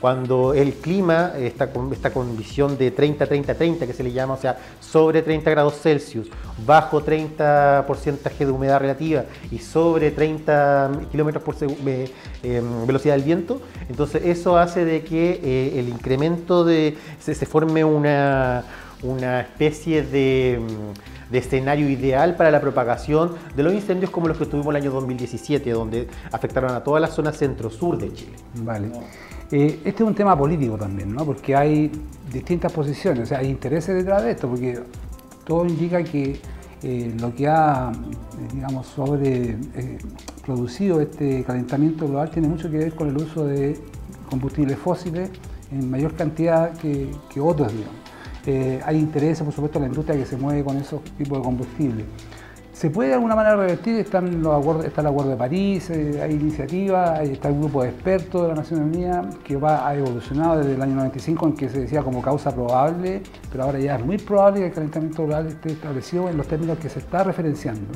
Cuando 0.00 0.54
el 0.54 0.74
clima 0.74 1.32
está 1.36 1.72
con 1.72 1.92
esta 1.92 2.12
condición 2.12 2.78
de 2.78 2.94
30-30-30 2.94 3.84
que 3.84 3.92
se 3.92 4.04
le 4.04 4.12
llama, 4.12 4.34
o 4.34 4.36
sea, 4.36 4.56
sobre 4.78 5.22
30 5.22 5.50
grados 5.50 5.80
Celsius, 5.80 6.28
bajo 6.64 7.02
30 7.02 7.84
de 8.38 8.50
humedad 8.52 8.78
relativa 8.78 9.24
y 9.50 9.58
sobre 9.58 10.12
30 10.12 10.92
kilómetros 11.10 11.42
por 11.42 11.56
eh, 11.60 12.08
em, 12.44 12.86
velocidad 12.86 13.14
del 13.14 13.24
viento, 13.24 13.60
entonces 13.88 14.22
eso 14.24 14.56
hace 14.56 14.84
de 14.84 15.02
que 15.02 15.40
eh, 15.42 15.80
el 15.80 15.88
incremento 15.88 16.64
de 16.64 16.96
se, 17.18 17.34
forme 17.44 17.82
una, 17.82 18.62
una 19.02 19.40
especie 19.40 20.02
de 20.02 20.60
de 21.30 21.38
escenario 21.38 21.88
ideal 21.88 22.36
para 22.36 22.50
la 22.50 22.60
propagación 22.60 23.32
de 23.56 23.62
los 23.62 23.72
incendios 23.72 24.10
como 24.10 24.28
los 24.28 24.38
que 24.38 24.46
tuvimos 24.46 24.74
el 24.74 24.82
año 24.82 24.90
2017, 24.90 25.70
donde 25.70 26.08
afectaron 26.32 26.72
a 26.72 26.82
toda 26.82 27.00
la 27.00 27.08
zona 27.08 27.32
centro-sur 27.32 27.98
de 27.98 28.12
Chile. 28.12 28.32
Vale. 28.56 28.88
Eh, 29.50 29.80
este 29.84 30.02
es 30.02 30.08
un 30.08 30.14
tema 30.14 30.36
político 30.36 30.76
también, 30.76 31.14
¿no? 31.14 31.24
porque 31.24 31.54
hay 31.54 31.90
distintas 32.32 32.72
posiciones, 32.72 33.24
o 33.24 33.26
sea, 33.26 33.38
hay 33.38 33.48
intereses 33.48 33.94
detrás 33.94 34.24
de 34.24 34.32
esto, 34.32 34.48
porque 34.48 34.80
todo 35.44 35.66
indica 35.66 36.02
que 36.02 36.40
eh, 36.82 37.14
lo 37.20 37.34
que 37.34 37.46
ha, 37.46 37.92
digamos, 38.52 38.86
sobre 38.86 39.50
eh, 39.50 39.98
producido 40.44 41.00
este 41.00 41.44
calentamiento 41.44 42.06
global 42.06 42.30
tiene 42.30 42.48
mucho 42.48 42.70
que 42.70 42.78
ver 42.78 42.94
con 42.94 43.08
el 43.08 43.16
uso 43.16 43.46
de 43.46 43.78
combustibles 44.28 44.78
fósiles 44.78 45.30
en 45.70 45.90
mayor 45.90 46.14
cantidad 46.14 46.72
que, 46.72 47.10
que 47.32 47.40
otros, 47.40 47.72
digamos. 47.72 48.03
Eh, 48.46 48.80
hay 48.84 48.98
interés, 48.98 49.42
por 49.42 49.52
supuesto, 49.52 49.78
en 49.78 49.84
la 49.84 49.88
industria 49.88 50.16
que 50.16 50.26
se 50.26 50.36
mueve 50.36 50.64
con 50.64 50.76
esos 50.76 51.02
tipos 51.16 51.38
de 51.38 51.44
combustible. 51.44 52.04
¿Se 52.74 52.90
puede 52.90 53.10
de 53.10 53.14
alguna 53.14 53.36
manera 53.36 53.54
revertir? 53.54 53.94
Están 54.00 54.42
los 54.42 54.60
acuerdos, 54.60 54.84
está 54.84 55.00
el 55.00 55.06
Acuerdo 55.06 55.30
de 55.30 55.36
París, 55.36 55.88
eh, 55.90 56.20
hay 56.20 56.32
iniciativas, 56.32 57.20
está 57.20 57.48
el 57.48 57.54
grupo 57.56 57.84
de 57.84 57.90
expertos 57.90 58.42
de 58.42 58.48
la 58.48 58.54
Naciones 58.56 58.96
Unidas 58.96 59.26
que 59.44 59.56
va, 59.56 59.86
ha 59.86 59.94
evolucionado 59.94 60.58
desde 60.58 60.74
el 60.74 60.82
año 60.82 60.96
95 60.96 61.46
en 61.46 61.54
que 61.54 61.68
se 61.68 61.82
decía 61.82 62.02
como 62.02 62.20
causa 62.20 62.52
probable, 62.52 63.22
pero 63.52 63.62
ahora 63.62 63.78
ya 63.78 63.94
es 63.94 64.04
muy 64.04 64.18
probable 64.18 64.58
que 64.58 64.66
el 64.66 64.72
calentamiento 64.72 65.24
global 65.24 65.46
esté 65.46 65.70
establecido 65.70 66.28
en 66.28 66.36
los 66.36 66.48
términos 66.48 66.76
que 66.78 66.88
se 66.88 66.98
está 66.98 67.22
referenciando. 67.22 67.92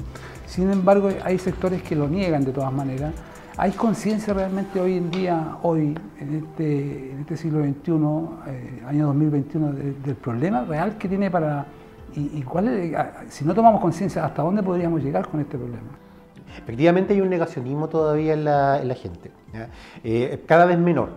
Sin 0.46 0.70
embargo, 0.70 1.10
hay 1.24 1.38
sectores 1.38 1.82
que 1.82 1.96
lo 1.96 2.06
niegan 2.08 2.44
de 2.44 2.52
todas 2.52 2.72
maneras 2.72 3.12
¿Hay 3.60 3.72
conciencia 3.72 4.32
realmente 4.32 4.80
hoy 4.80 4.98
en 4.98 5.10
día, 5.10 5.56
hoy, 5.62 5.98
en 6.20 6.34
este, 6.36 7.10
este 7.20 7.36
siglo 7.36 7.58
XXI, 7.64 7.92
eh, 8.46 8.82
año 8.86 9.06
2021, 9.08 9.72
del 9.72 10.14
problema 10.14 10.62
real 10.62 10.96
que 10.96 11.08
tiene 11.08 11.28
para... 11.28 11.66
Y, 12.14 12.40
cuál 12.42 12.68
es, 12.68 12.96
si 13.28 13.44
no 13.44 13.54
tomamos 13.54 13.80
conciencia, 13.80 14.24
¿hasta 14.24 14.42
dónde 14.42 14.62
podríamos 14.62 15.02
llegar 15.02 15.26
con 15.26 15.40
este 15.40 15.58
problema? 15.58 15.88
Efectivamente 16.56 17.14
hay 17.14 17.20
un 17.20 17.30
negacionismo 17.30 17.88
todavía 17.88 18.34
en 18.34 18.44
la, 18.44 18.94
gente, 18.94 19.32
eh, 20.04 20.42
cada 20.46 20.66
vez 20.66 20.78
menor, 20.78 21.10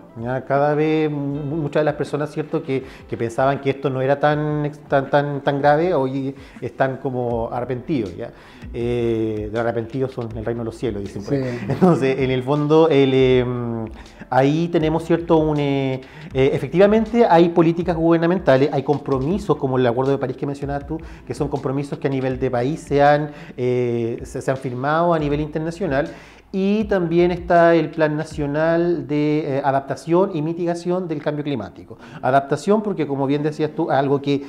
cada 0.48 0.74
vez 0.75 1.10
muchas 1.10 1.81
de 1.81 1.86
las 1.86 1.95
personas 1.95 2.31
cierto 2.31 2.63
que, 2.63 2.83
pensaban 3.17 3.62
que 3.62 3.69
esto 3.69 3.89
no 3.89 4.01
era 4.01 4.19
tan, 4.19 4.71
tan, 4.88 5.41
tan, 5.41 5.62
grave, 5.62 5.93
hoy 5.93 6.36
están 6.62 6.98
como 6.98 7.50
arrepentidos. 7.51 8.15
¿ya? 8.15 8.31
Eh, 8.74 9.50
de 9.51 9.60
arrepentidos 9.60 10.12
son 10.12 10.29
el 10.36 10.45
reino 10.45 10.62
de 10.62 10.65
los 10.65 10.75
cielos, 10.75 11.03
dicen. 11.03 11.24
Entonces, 11.69 12.19
en 12.19 12.31
el 12.31 12.43
fondo, 12.43 12.89
el, 12.89 13.13
em, 13.13 13.86
ahí 14.29 14.67
tenemos 14.69 15.03
cierto 15.03 15.38
un... 15.38 15.57
Eh, 15.60 16.01
efectivamente 16.33 17.25
hay 17.29 17.50
políticas 17.50 17.95
gubernamentales, 17.95 18.69
hay 18.71 18.83
compromisos 18.83 19.57
como 19.57 19.77
el 19.77 19.86
Acuerdo 19.86 20.12
de 20.12 20.17
París 20.17 20.38
que 20.38 20.45
mencionabas 20.45 20.88
tú, 20.88 20.98
que 21.27 21.33
son 21.33 21.48
compromisos 21.50 22.00
que 22.00 22.07
a 22.07 22.12
nivel 22.12 22.39
de 22.39 22.50
país 22.50 22.79
se 22.79 23.03
han, 23.03 23.31
se 23.57 24.43
han 24.48 24.57
firmado 24.57 25.13
a 25.13 25.19
nivel 25.19 25.41
internacional 25.41 26.10
y 26.51 26.84
también 26.86 27.31
está 27.31 27.75
el 27.75 27.89
Plan 27.91 28.17
Nacional 28.17 29.08
de 29.08 29.58
eh, 29.58 29.62
Adaptación 29.63 30.31
y 30.34 30.41
Mitigación 30.41 31.08
del 31.08 31.22
Cambio 31.22 31.43
Climático. 31.43 31.98
Adaptación 32.22 32.81
porque, 32.81 33.08
como 33.08 33.25
bien 33.25 33.41
decías 33.41 33.72
tú, 33.72 33.89
algo 33.89 34.22
que, 34.22 34.43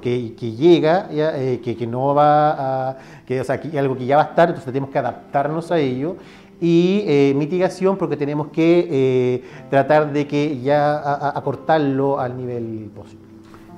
que, 0.00 0.52
llega, 0.52 1.08
eh, 1.10 1.60
que, 1.62 1.86
no 1.86 2.14
va 2.14 2.90
a, 2.90 2.96
que, 3.26 3.40
o 3.40 3.44
sea, 3.44 3.60
algo 3.78 3.96
que 3.96 4.06
ya 4.06 4.16
va 4.16 4.22
a 4.22 4.26
estar, 4.26 4.48
entonces 4.48 4.72
tenemos 4.72 4.90
que 4.90 4.98
adaptarnos 4.98 5.72
a 5.72 5.78
ello 5.78 6.16
y 6.60 7.02
eh, 7.06 7.34
mitigación 7.36 7.96
porque 7.96 8.16
tenemos 8.16 8.48
que 8.48 9.42
tratar 9.68 10.12
de 10.12 10.26
que 10.26 10.60
ya 10.60 11.30
acortarlo 11.30 12.20
al 12.20 12.36
nivel 12.36 12.90
posible. 12.94 13.30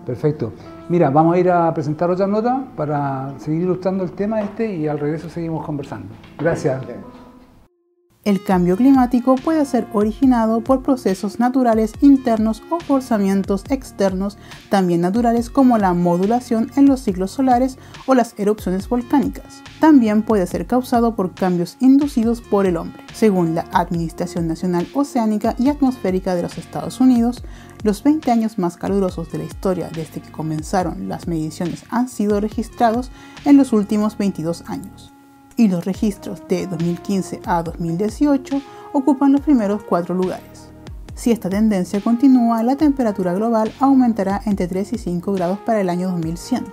Perfecto. 0.05 0.53
Mira, 0.89 1.11
vamos 1.11 1.37
a 1.37 1.39
ir 1.39 1.49
a 1.49 1.73
presentar 1.73 2.11
otra 2.11 2.27
nota 2.27 2.65
para 2.77 3.39
seguir 3.39 3.63
ilustrando 3.63 4.03
el 4.03 4.13
tema 4.13 4.43
este 4.43 4.75
y 4.75 4.89
al 4.89 4.99
regreso 4.99 5.29
seguimos 5.29 5.65
conversando. 5.65 6.09
Gracias. 6.39 6.83
El 8.25 8.45
cambio 8.45 8.77
climático 8.77 9.35
puede 9.35 9.65
ser 9.65 9.89
originado 9.93 10.61
por 10.61 10.85
procesos 10.85 11.41
naturales 11.41 11.93
internos 12.03 12.63
o 12.71 12.79
forzamientos 12.79 13.65
externos, 13.69 14.39
también 14.69 15.01
naturales 15.01 15.51
como 15.51 15.77
la 15.77 15.93
modulación 15.93 16.71
en 16.77 16.87
los 16.87 17.01
ciclos 17.01 17.33
solares 17.33 17.79
o 18.07 18.15
las 18.15 18.39
erupciones 18.39 18.89
volcánicas. 18.89 19.65
También 19.81 20.23
puede 20.23 20.47
ser 20.47 20.69
causado 20.69 21.17
por 21.17 21.35
cambios 21.35 21.77
inducidos 21.81 22.41
por 22.43 22.67
el 22.67 22.77
hombre. 22.77 23.03
Según 23.13 23.57
la 23.57 23.67
Administración 23.73 24.47
Nacional 24.47 24.87
Oceánica 24.95 25.57
y 25.59 25.69
Atmosférica 25.69 26.37
de 26.37 26.43
los 26.43 26.59
Estados 26.59 27.01
Unidos, 27.01 27.43
los 27.83 28.05
20 28.05 28.31
años 28.31 28.57
más 28.57 28.77
calurosos 28.77 29.33
de 29.33 29.39
la 29.39 29.45
historia 29.45 29.91
desde 29.93 30.21
que 30.21 30.31
comenzaron 30.31 31.09
las 31.09 31.27
mediciones 31.27 31.83
han 31.91 32.09
sido 32.09 32.41
registrados 32.41 33.11
en 33.45 33.57
los 33.57 33.73
últimos 33.73 34.17
22 34.17 34.63
años 34.69 35.12
y 35.57 35.69
los 35.69 35.85
registros 35.85 36.43
de 36.49 36.67
2015 36.67 37.41
a 37.45 37.63
2018 37.63 38.61
ocupan 38.93 39.33
los 39.33 39.41
primeros 39.41 39.83
cuatro 39.83 40.15
lugares. 40.15 40.71
Si 41.15 41.31
esta 41.31 41.51
tendencia 41.51 42.01
continúa, 42.01 42.63
la 42.63 42.77
temperatura 42.77 43.35
global 43.35 43.73
aumentará 43.81 44.41
entre 44.47 44.67
3 44.67 44.95
y 44.95 44.99
5 44.99 45.33
grados 45.33 45.59
para 45.59 45.81
el 45.81 45.91
año 45.91 46.09
2100, 46.09 46.65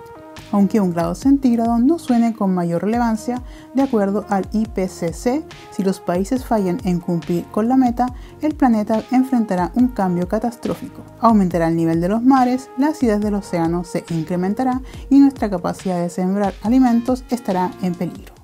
aunque 0.52 0.80
un 0.80 0.92
grado 0.92 1.14
centígrado 1.14 1.78
no 1.78 1.98
suene 1.98 2.34
con 2.34 2.54
mayor 2.54 2.82
relevancia, 2.82 3.42
de 3.74 3.82
acuerdo 3.82 4.24
al 4.28 4.48
IPCC, 4.52 5.44
si 5.70 5.82
los 5.82 6.00
países 6.00 6.44
fallan 6.44 6.80
en 6.84 7.00
cumplir 7.00 7.44
con 7.46 7.68
la 7.68 7.76
meta, 7.76 8.06
el 8.40 8.54
planeta 8.54 9.02
enfrentará 9.10 9.72
un 9.74 9.88
cambio 9.88 10.26
catastrófico. 10.26 11.02
Aumentará 11.20 11.68
el 11.68 11.76
nivel 11.76 12.00
de 12.00 12.08
los 12.08 12.22
mares, 12.22 12.70
la 12.78 12.88
acidez 12.88 13.20
del 13.20 13.34
océano 13.34 13.84
se 13.84 14.04
incrementará 14.10 14.80
y 15.08 15.18
nuestra 15.18 15.50
capacidad 15.50 16.00
de 16.00 16.10
sembrar 16.10 16.54
alimentos 16.62 17.24
estará 17.30 17.70
en 17.82 17.94
peligro. 17.94 18.39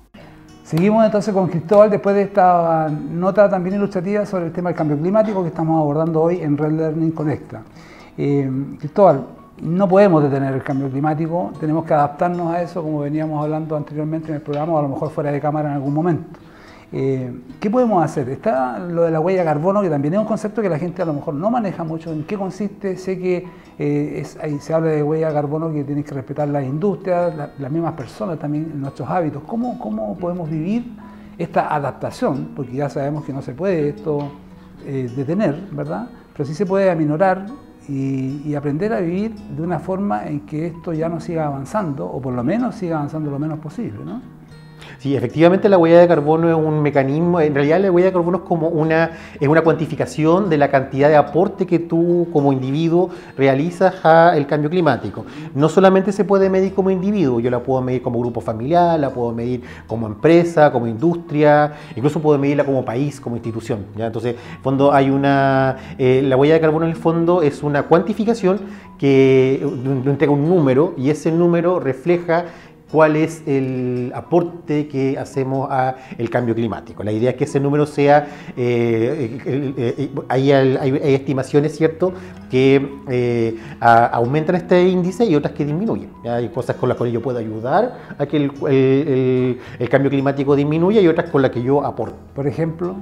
Seguimos 0.67 1.05
entonces 1.05 1.33
con 1.33 1.47
Cristóbal 1.47 1.89
después 1.89 2.13
de 2.13 2.23
esta 2.23 2.89
nota 2.89 3.49
también 3.49 3.77
ilustrativa 3.77 4.25
sobre 4.25 4.47
el 4.47 4.51
tema 4.51 4.67
del 4.67 4.75
cambio 4.75 4.97
climático 4.97 5.41
que 5.41 5.47
estamos 5.47 5.79
abordando 5.79 6.21
hoy 6.21 6.41
en 6.41 6.57
Red 6.57 6.73
Learning 6.73 7.11
Conecta. 7.11 7.61
Eh, 8.17 8.51
Cristóbal, 8.77 9.27
no 9.61 9.87
podemos 9.87 10.21
detener 10.23 10.53
el 10.53 10.63
cambio 10.63 10.89
climático, 10.89 11.53
tenemos 11.57 11.85
que 11.85 11.93
adaptarnos 11.93 12.53
a 12.53 12.61
eso 12.61 12.83
como 12.83 12.99
veníamos 12.99 13.41
hablando 13.41 13.77
anteriormente 13.77 14.27
en 14.27 14.35
el 14.35 14.41
programa 14.41 14.73
o 14.73 14.79
a 14.79 14.81
lo 14.81 14.89
mejor 14.89 15.09
fuera 15.09 15.31
de 15.31 15.39
cámara 15.39 15.69
en 15.69 15.75
algún 15.75 15.93
momento. 15.93 16.37
Eh, 16.91 17.31
¿Qué 17.61 17.69
podemos 17.69 18.03
hacer? 18.03 18.27
Está 18.27 18.77
lo 18.77 19.03
de 19.03 19.11
la 19.11 19.21
huella 19.21 19.39
de 19.39 19.45
carbono, 19.45 19.81
que 19.81 19.89
también 19.89 20.15
es 20.15 20.19
un 20.19 20.25
concepto 20.25 20.61
que 20.61 20.67
la 20.67 20.77
gente 20.77 21.01
a 21.01 21.05
lo 21.05 21.13
mejor 21.13 21.33
no 21.33 21.49
maneja 21.49 21.85
mucho. 21.85 22.11
¿En 22.11 22.25
qué 22.25 22.37
consiste? 22.37 22.97
Sé 22.97 23.17
que 23.17 23.47
eh, 23.79 24.23
se 24.59 24.73
habla 24.73 24.91
de 24.91 25.03
huella 25.03 25.27
de 25.27 25.33
carbono 25.33 25.71
que 25.71 25.83
tienen 25.83 26.03
que 26.03 26.13
respetar 26.13 26.47
las 26.47 26.65
industrias, 26.65 27.51
las 27.57 27.71
mismas 27.71 27.93
personas 27.93 28.39
también, 28.39 28.79
nuestros 28.79 29.07
hábitos. 29.09 29.43
¿Cómo, 29.45 29.77
¿Cómo 29.77 30.17
podemos 30.17 30.49
vivir 30.49 30.85
esta 31.37 31.73
adaptación? 31.73 32.49
Porque 32.55 32.73
ya 32.73 32.89
sabemos 32.89 33.23
que 33.23 33.33
no 33.33 33.41
se 33.41 33.53
puede 33.53 33.89
esto 33.89 34.31
eh, 34.85 35.11
detener, 35.15 35.67
¿verdad? 35.71 36.09
Pero 36.33 36.45
sí 36.45 36.55
se 36.55 36.65
puede 36.65 36.89
aminorar 36.89 37.45
y, 37.87 38.53
aprender 38.55 38.93
a 38.93 38.99
vivir 38.99 39.33
de 39.33 39.61
una 39.61 39.79
forma 39.79 40.27
en 40.27 40.41
que 40.41 40.67
esto 40.67 40.93
ya 40.93 41.07
no 41.07 41.19
siga 41.19 41.45
avanzando, 41.45 42.05
o 42.05 42.21
por 42.21 42.33
lo 42.33 42.43
menos 42.43 42.75
siga 42.75 42.97
avanzando 42.97 43.31
lo 43.31 43.39
menos 43.39 43.59
posible. 43.59 43.99
Sí, 44.99 45.15
efectivamente 45.15 45.69
la 45.69 45.77
huella 45.77 45.99
de 45.99 46.07
carbono 46.07 46.49
es 46.49 46.55
un 46.55 46.81
mecanismo, 46.81 47.39
en 47.39 47.53
realidad 47.53 47.79
la 47.79 47.91
huella 47.91 48.07
de 48.07 48.13
carbono 48.13 48.37
es 48.37 48.43
como 48.43 48.69
una, 48.69 49.11
es 49.39 49.47
una 49.47 49.61
cuantificación 49.61 50.49
de 50.49 50.57
la 50.57 50.71
cantidad 50.71 51.07
de 51.07 51.15
aporte 51.15 51.67
que 51.67 51.77
tú 51.77 52.27
como 52.33 52.51
individuo 52.51 53.11
realizas 53.37 54.03
al 54.03 54.47
cambio 54.47 54.71
climático. 54.71 55.23
No 55.53 55.69
solamente 55.69 56.11
se 56.11 56.25
puede 56.25 56.49
medir 56.49 56.73
como 56.73 56.89
individuo, 56.89 57.39
yo 57.39 57.51
la 57.51 57.61
puedo 57.61 57.79
medir 57.81 58.01
como 58.01 58.19
grupo 58.19 58.41
familiar, 58.41 58.99
la 58.99 59.11
puedo 59.11 59.31
medir 59.33 59.61
como 59.85 60.07
empresa, 60.07 60.71
como 60.71 60.87
industria, 60.87 61.73
incluso 61.95 62.19
puedo 62.19 62.39
medirla 62.39 62.65
como 62.65 62.83
país, 62.83 63.21
como 63.21 63.35
institución. 63.35 63.85
¿ya? 63.95 64.07
Entonces, 64.07 64.33
en 64.33 64.63
fondo 64.63 64.91
hay 64.91 65.11
una, 65.11 65.77
eh, 65.99 66.23
la 66.23 66.35
huella 66.35 66.55
de 66.55 66.61
carbono 66.61 66.85
en 66.85 66.91
el 66.91 66.97
fondo 66.97 67.43
es 67.43 67.61
una 67.61 67.83
cuantificación 67.83 68.61
que 68.97 69.61
entrega 70.05 70.31
un 70.31 70.49
número 70.49 70.95
y 70.97 71.11
ese 71.11 71.31
número 71.31 71.79
refleja 71.79 72.45
cuál 72.91 73.15
es 73.15 73.43
el 73.45 74.11
aporte 74.15 74.87
que 74.87 75.17
hacemos 75.17 75.69
al 75.69 76.29
cambio 76.29 76.55
climático. 76.55 77.03
La 77.03 77.11
idea 77.11 77.31
es 77.31 77.35
que 77.35 77.43
ese 77.43 77.59
número 77.59 77.85
sea, 77.85 78.27
eh, 78.55 79.39
eh, 79.45 80.09
hay, 80.29 80.51
estimaciones, 81.13 81.75
¿cierto?, 81.75 82.13
que 82.49 82.89
eh, 83.09 83.57
aumentan 83.81 84.55
este 84.55 84.87
índice 84.87 85.25
y 85.25 85.35
otras 85.35 85.53
que 85.53 85.65
disminuyen. 85.65 86.09
Hay 86.25 86.49
cosas 86.49 86.77
con 86.77 86.89
las 86.89 86.97
que 86.97 87.11
yo 87.11 87.21
puedo 87.21 87.39
ayudar 87.39 87.97
a 88.17 88.25
que 88.25 88.37
el, 88.37 89.59
el 89.79 89.89
cambio 89.89 90.09
climático 90.09 90.55
disminuya 90.55 91.01
y 91.01 91.07
otras 91.07 91.29
con 91.29 91.41
las 91.41 91.51
que 91.51 91.61
yo 91.61 91.83
aporto. 91.85 92.17
Por 92.33 92.47
ejemplo. 92.47 92.95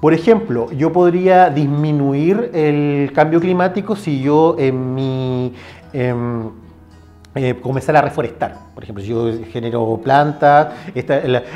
Por 0.00 0.12
ejemplo, 0.12 0.70
yo 0.72 0.92
podría 0.92 1.48
disminuir 1.48 2.50
el 2.52 3.12
cambio 3.14 3.40
climático 3.40 3.96
si 3.96 4.20
yo 4.20 4.54
en 4.58 4.94
mi 4.94 5.54
em, 5.94 6.50
eh, 7.38 7.54
comenzar 7.60 7.94
a 7.96 8.00
reforestar. 8.00 8.56
Por 8.72 8.82
ejemplo, 8.82 9.04
yo 9.04 9.30
genero 9.52 10.00
plantas, 10.02 10.68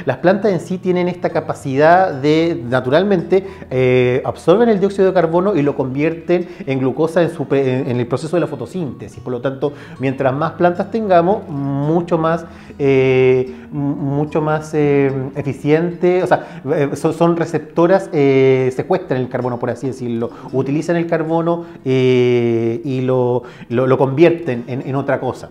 las 0.05 0.17
plantas 0.19 0.53
en 0.53 0.61
sí 0.61 0.77
tienen 0.77 1.09
esta 1.09 1.31
capacidad 1.31 2.13
de, 2.13 2.63
naturalmente, 2.69 3.47
eh, 3.71 4.21
absorben 4.27 4.69
el 4.69 4.79
dióxido 4.79 5.07
de 5.07 5.15
carbono 5.15 5.57
y 5.57 5.63
lo 5.63 5.77
convierten 5.77 6.47
en 6.67 6.81
glucosa 6.81 7.23
en, 7.23 7.99
el 7.99 8.07
proceso 8.07 8.37
de 8.37 8.41
la 8.41 8.47
fotosíntesis. 8.47 9.23
Por 9.23 9.33
lo 9.33 9.41
tanto, 9.41 9.73
mientras 10.01 10.35
más 10.35 10.53
plantas 10.53 10.91
tengamos, 10.91 11.49
mucho 11.49 12.19
más, 12.19 12.45
eh, 12.79 13.51
mucho 13.73 14.43
más 14.43 14.75
eficiente, 14.75 16.23
o 16.23 16.27
sea, 16.27 16.63
son, 16.95 17.39
receptoras, 17.39 18.11
secuestran 18.13 19.19
el 19.19 19.31
carbono, 19.31 19.59
por 19.59 19.71
así 19.71 19.87
decirlo, 19.87 20.29
utilizan 20.53 20.97
el 20.97 21.07
carbono 21.07 21.65
y 21.85 23.01
lo, 23.01 23.45
lo, 23.71 23.97
convierten 23.97 24.65
en 24.67 24.95
otra 24.95 25.21
cosa. 25.21 25.49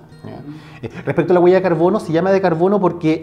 Eh, 0.81 0.89
respecto 1.05 1.33
a 1.33 1.35
la 1.35 1.39
huella 1.39 1.57
de 1.57 1.63
carbono, 1.63 1.99
se 1.99 2.11
llama 2.11 2.31
de 2.31 2.41
carbono 2.41 2.79
porque 2.79 3.21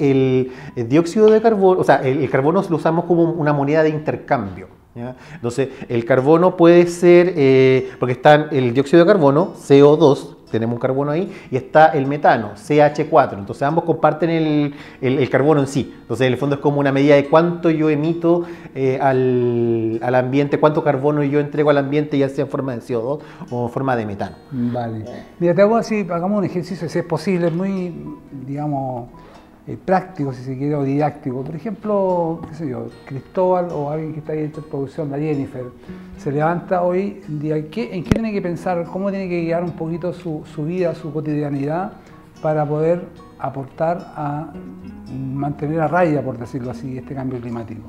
el, 0.75 0.89
dióxido 0.89 1.31
de 1.31 1.41
carbono, 1.41 1.81
o 1.81 1.85
sea, 1.85 1.97
el, 1.97 2.29
carbono 2.31 2.65
lo 2.69 2.77
usamos 2.77 3.05
como 3.05 3.25
una 3.25 3.53
moneda 3.53 3.83
de 3.83 3.91
intercambio. 3.91 4.69
Entonces, 5.35 5.69
el 5.91 6.07
carbono 6.07 6.57
puede 6.57 6.87
ser, 6.87 7.35
eh, 7.37 7.91
porque 8.01 8.13
está 8.13 8.49
el 8.51 8.73
dióxido 8.73 9.05
de 9.05 9.07
carbono, 9.07 9.53
CO2, 9.55 10.36
tenemos 10.51 10.75
un 10.75 10.81
carbono 10.81 11.11
ahí, 11.11 11.33
y 11.51 11.57
está 11.57 11.87
el 11.89 12.07
metano, 12.07 12.53
CH4. 12.55 13.39
Entonces 13.39 13.63
ambos 13.63 13.85
comparten 13.85 14.31
el, 14.31 15.31
carbono 15.31 15.61
en 15.61 15.67
sí. 15.67 15.95
Entonces 16.03 16.27
en 16.27 16.33
el 16.33 16.39
fondo 16.39 16.57
es 16.57 16.63
como 16.63 16.81
una 16.81 16.93
medida 16.93 17.17
de 17.17 17.27
cuánto 17.27 17.71
yo 17.71 17.91
emito 17.91 18.45
eh, 18.75 18.99
al, 19.01 20.15
ambiente, 20.15 20.59
cuánto 20.59 20.83
carbono 20.83 21.23
yo 21.23 21.41
entrego 21.41 21.71
al 21.71 21.79
ambiente, 21.79 22.19
ya 22.19 22.29
sea 22.29 22.45
en 22.45 22.51
forma 22.51 22.75
de 22.75 22.81
CO2 22.81 23.21
o 23.51 23.67
en 23.67 23.73
forma 23.73 23.97
de 23.97 24.07
metano. 24.07 24.37
Vale. 24.51 25.05
Mira, 25.39 25.55
te 25.55 25.63
hago 25.63 25.77
así, 25.77 26.01
hagamos 26.01 26.39
un 26.39 26.45
ejercicio, 26.45 26.89
si 26.89 26.99
es 26.99 27.05
posible, 27.05 27.51
muy, 27.51 27.95
digamos, 28.47 29.09
eh, 29.67 29.77
práctico, 29.83 30.33
si 30.33 30.43
se 30.43 30.57
quiere, 30.57 30.75
o 30.77 30.85
didáctico. 30.85 31.43
Por 31.43 31.57
ejemplo, 31.57 32.41
qué 32.49 32.55
sé 32.55 32.69
yo, 32.69 32.87
Cristóbal 33.05 33.69
o 33.73 33.91
alguien 33.91 34.13
que 34.13 34.21
está 34.21 34.33
ahí 34.33 34.45
en 34.45 34.51
producción, 34.53 35.11
la 35.11 35.19
Jennifer, 35.19 35.65
se 36.19 36.31
levanta 36.31 36.83
hoy, 36.83 37.21
en 37.29 37.41
día, 37.41 37.57
¿en 37.57 37.69
qué 37.69 38.03
tiene 38.03 38.33
que 38.33 38.41
pensar, 38.41 38.85
cómo 38.85 39.11
tiene 39.11 39.29
que 39.29 39.43
guiar 39.43 39.65
un 39.65 39.73
poquito 39.73 40.13
su, 40.13 40.45
su 40.55 40.65
vida, 40.65 40.95
su 40.95 41.13
cotidianidad, 41.13 41.93
para 42.41 42.65
poder 42.65 43.05
aportar 43.39 44.13
a 44.15 44.53
mantener 45.13 45.81
a 45.81 45.89
raya, 45.89 46.23
por 46.23 46.39
decirlo 46.39 46.71
así, 46.71 46.97
este 46.97 47.15
cambio 47.15 47.41
climático? 47.41 47.83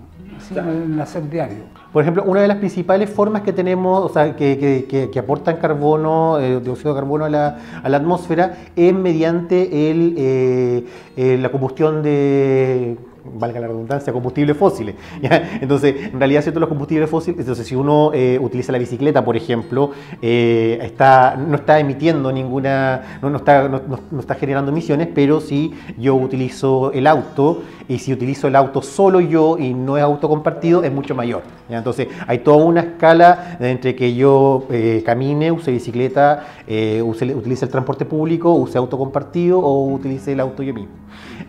En 0.55 0.93
el 0.93 1.01
hacer 1.01 1.29
diario. 1.29 1.77
Por 1.91 2.01
ejemplo, 2.01 2.23
una 2.25 2.41
de 2.41 2.47
las 2.47 2.57
principales 2.57 3.09
formas 3.09 3.41
que 3.41 3.53
tenemos, 3.53 4.03
o 4.03 4.09
sea, 4.09 4.35
que, 4.35 5.09
aportan 5.17 5.57
carbono, 5.57 6.39
eh, 6.39 6.59
dióxido 6.59 6.93
de 6.93 6.99
carbono 6.99 7.25
a 7.25 7.29
la, 7.29 7.57
atmósfera, 7.83 8.57
es 8.75 8.93
mediante 8.93 9.89
el, 9.89 10.15
eh, 10.17 10.85
eh, 11.15 11.37
la 11.41 11.49
combustión 11.49 12.03
de 12.03 12.97
valga 13.35 13.59
la 13.59 13.67
redundancia, 13.67 14.13
combustibles 14.13 14.57
fósiles. 14.57 14.95
Entonces, 15.61 16.11
en 16.13 16.19
realidad, 16.19 16.41
¿cierto? 16.41 16.59
los 16.59 16.69
combustibles 16.69 17.09
fósiles, 17.09 17.39
entonces 17.39 17.67
si 17.67 17.75
uno 17.75 18.11
eh, 18.13 18.39
utiliza 18.41 18.71
la 18.71 18.77
bicicleta, 18.77 19.23
por 19.23 19.35
ejemplo, 19.35 19.91
eh, 20.21 20.79
está, 20.81 21.35
no 21.35 21.55
está 21.55 21.79
emitiendo 21.79 22.31
ninguna, 22.31 23.19
no, 23.21 23.29
no, 23.29 23.37
está, 23.37 23.67
no, 23.67 23.81
no, 24.11 24.19
está 24.19 24.35
generando 24.35 24.71
emisiones, 24.71 25.09
pero 25.13 25.39
si 25.41 25.73
yo 25.97 26.15
utilizo 26.15 26.91
el 26.93 27.07
auto 27.07 27.63
y 27.87 27.99
si 27.99 28.13
utilizo 28.13 28.47
el 28.47 28.55
auto 28.55 28.81
solo 28.81 29.19
yo 29.19 29.57
y 29.57 29.73
no 29.73 29.97
es 29.97 30.03
auto 30.03 30.27
compartido, 30.27 30.83
es 30.83 30.91
mucho 30.91 31.15
mayor. 31.15 31.43
Entonces, 31.69 32.07
hay 32.27 32.39
toda 32.39 32.63
una 32.63 32.81
escala 32.81 33.57
entre 33.59 33.95
que 33.95 34.15
yo 34.15 34.65
eh, 34.69 35.03
camine, 35.05 35.51
use 35.51 35.71
bicicleta, 35.71 36.45
use, 37.03 37.35
utilice 37.35 37.65
el 37.65 37.71
transporte 37.71 38.05
público, 38.05 38.53
use 38.53 38.77
auto 38.77 38.97
compartido 38.97 39.59
o 39.59 39.93
utilice 39.93 40.33
el 40.33 40.39
auto 40.39 40.63
yo 40.63 40.73
mismo. 40.73 40.91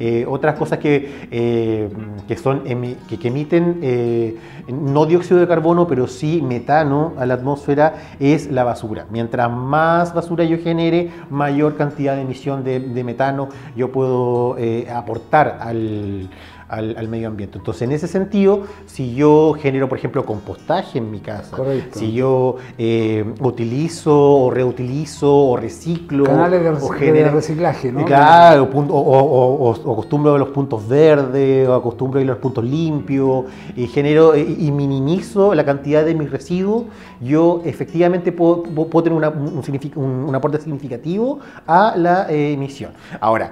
Eh, 0.01 0.25
otras 0.29 0.57
cosas 0.57 0.79
que, 0.79 1.27
eh, 1.31 1.89
que, 2.27 2.37
son, 2.37 2.63
que, 2.63 3.29
emiten 3.29 3.81
eh, 3.83 4.37
no 4.69 5.07
dióxido 5.07 5.41
de 5.41 5.49
carbono, 5.49 5.87
pero 5.87 6.07
sí 6.07 6.41
metano 6.43 7.15
a 7.19 7.27
la 7.27 7.35
atmósfera 7.35 7.95
es 8.21 8.51
la 8.51 8.65
basura. 8.65 9.07
Mientras 9.11 9.51
más 9.51 10.15
basura 10.15 10.45
yo 10.45 10.59
genere, 10.59 11.11
mayor 11.31 11.77
cantidad 11.77 12.15
de 12.15 12.23
emisión 12.23 12.65
de 12.65 13.05
metano 13.05 13.49
yo 13.77 13.91
puedo 13.91 14.57
aportar 14.95 15.59
al 15.61 16.29
al, 16.69 17.09
medio 17.09 17.29
ambiente. 17.29 17.59
Entonces, 17.59 17.83
en 17.83 17.93
ese 17.93 18.07
sentido, 18.07 18.65
si 18.87 19.15
yo 19.15 19.55
genero, 19.55 19.89
por 19.89 19.99
ejemplo, 19.99 20.25
compostaje 20.25 20.99
en 20.99 21.11
mi 21.11 21.21
casa, 21.21 21.57
si 21.93 22.13
yo 22.13 22.57
eh, 22.77 23.25
utilizo 23.41 24.15
o 24.15 24.51
reutilizo 24.51 25.35
o 25.35 25.57
reciclo, 25.57 26.25
canales 26.25 26.63
de, 26.63 26.69
o 26.71 26.93
de 26.95 27.31
reciclaje, 27.31 27.93
¿no? 27.93 28.05
Claro, 28.05 28.69
o, 28.73 29.93
acostumbro 29.93 30.35
a 30.35 30.39
los 30.39 30.49
puntos 30.49 30.87
verdes, 30.87 31.69
o 31.69 31.75
acostumbro 31.75 32.21
a 32.21 32.25
los 32.25 32.39
puntos 32.39 32.65
limpios, 32.65 33.45
y 33.77 33.87
genero 33.87 34.37
y 34.37 34.71
minimizo 34.71 35.55
la 35.55 35.65
cantidad 35.65 36.05
de 36.05 36.15
mis 36.15 36.31
residuos, 36.31 36.85
yo 37.21 37.63
efectivamente 37.65 38.33
puedo, 38.33 38.63
tener 39.03 39.13
un, 39.13 40.35
aporte 40.35 40.61
significativo 40.61 41.41
a 41.67 41.95
la 41.97 42.31
eh, 42.31 42.53
emisión. 42.53 42.93
Ahora, 43.21 43.51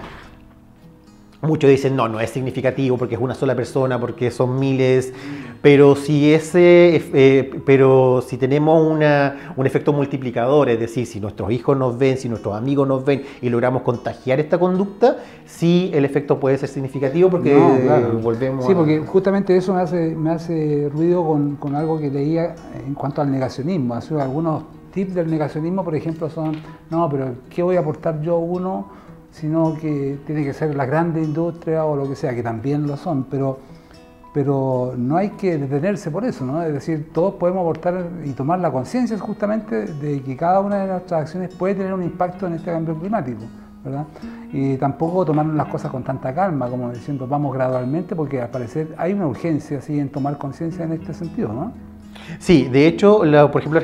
Muchos 1.47 1.71
dicen, 1.71 1.97
no, 1.97 2.09
no 2.09 2.21
es 2.21 2.31
significativo 2.31 2.99
porque 2.99 3.15
es 3.15 3.21
una 3.21 3.35
sola 3.35 3.55
persona, 3.55 4.01
porque 4.01 4.31
son 4.31 4.59
miles, 4.59 5.13
pero 5.63 5.97
si, 5.97 6.33
ese, 6.33 7.03
eh, 7.15 7.63
pero 7.65 8.23
si 8.27 8.37
tenemos 8.37 8.87
una, 8.87 9.53
un 9.57 9.67
efecto 9.67 9.93
multiplicador, 9.93 10.69
es 10.69 10.79
decir, 10.79 11.07
si 11.07 11.21
nuestros 11.21 11.51
hijos 11.51 11.77
nos 11.77 11.99
ven, 11.99 12.19
si 12.19 12.29
nuestros 12.29 12.55
amigos 12.55 12.87
nos 12.87 13.05
ven 13.05 13.23
y 13.41 13.49
logramos 13.49 13.83
contagiar 13.83 14.41
esta 14.41 14.59
conducta, 14.59 15.17
sí 15.45 15.91
el 15.95 16.05
efecto 16.05 16.39
puede 16.39 16.59
ser 16.59 16.69
significativo 16.69 17.31
porque 17.31 17.57
volvemos 18.23 18.67
Sí, 18.67 18.75
porque 18.75 19.01
justamente 19.01 19.57
eso 19.57 19.75
me 19.75 19.81
hace, 19.81 20.15
me 20.15 20.31
hace 20.31 20.89
ruido 20.93 21.25
con, 21.27 21.57
con 21.57 21.75
algo 21.75 21.99
que 21.99 22.11
leía 22.11 22.55
en 22.87 22.95
cuanto 22.95 23.23
al 23.23 23.31
negacionismo. 23.31 23.95
algunos 23.95 24.65
tips 24.93 25.15
del 25.15 25.31
negacionismo, 25.31 25.85
por 25.85 25.95
ejemplo, 25.95 26.31
son, 26.31 26.57
no, 26.91 27.09
pero 27.11 27.35
¿qué 27.51 27.63
voy 27.63 27.77
a 27.77 27.81
aportar 27.81 28.23
yo 28.23 28.39
uno? 28.39 28.96
Sino 29.41 29.75
que 29.75 30.19
tiene 30.27 30.45
que 30.45 30.55
ser 30.55 30.75
la 30.75 30.87
grande 30.87 31.23
industria 31.23 31.85
o 31.85 31.95
lo 31.95 32.09
que 32.09 32.17
sea, 32.17 32.35
que 32.35 32.43
también 32.43 32.87
lo 32.87 32.97
son, 32.97 33.25
pero, 33.25 33.59
pero 34.33 34.95
no 34.97 35.19
hay 35.19 35.31
que 35.31 35.59
detenerse 35.59 36.11
por 36.11 36.25
eso, 36.25 36.47
¿no? 36.47 36.63
Es 36.63 36.73
decir, 36.73 37.11
todos 37.13 37.35
podemos 37.35 37.61
aportar 37.61 38.07
y 38.25 38.31
tomar 38.33 38.61
la 38.61 38.73
conciencia 38.73 39.19
justamente 39.19 39.93
de 39.93 40.23
que 40.23 40.37
cada 40.39 40.61
una 40.61 40.79
de 40.79 40.87
nuestras 40.87 41.23
acciones 41.23 41.55
puede 41.55 41.75
tener 41.75 41.93
un 41.93 42.03
impacto 42.03 42.47
en 42.47 42.55
este 42.55 42.71
cambio 42.71 42.99
climático, 42.99 43.43
¿verdad? 43.85 44.07
Y 44.55 44.79
tampoco 44.79 45.27
tomar 45.27 45.45
las 45.45 45.67
cosas 45.69 45.91
con 45.91 46.03
tanta 46.03 46.35
calma, 46.35 46.71
como 46.71 46.91
diciendo 46.91 47.27
vamos 47.27 47.53
gradualmente, 47.53 48.17
porque 48.17 48.41
al 48.41 48.49
parecer 48.49 48.95
hay 48.97 49.13
una 49.13 49.27
urgencia 49.27 49.83
¿sí? 49.83 50.01
en 50.01 50.09
tomar 50.09 50.39
conciencia 50.39 50.87
en 50.87 50.93
este 50.93 51.13
sentido, 51.13 51.53
¿no? 51.53 51.73
Sí, 52.39 52.69
de 52.71 52.87
hecho, 52.87 53.23
por 53.53 53.61
ejemplo, 53.61 53.81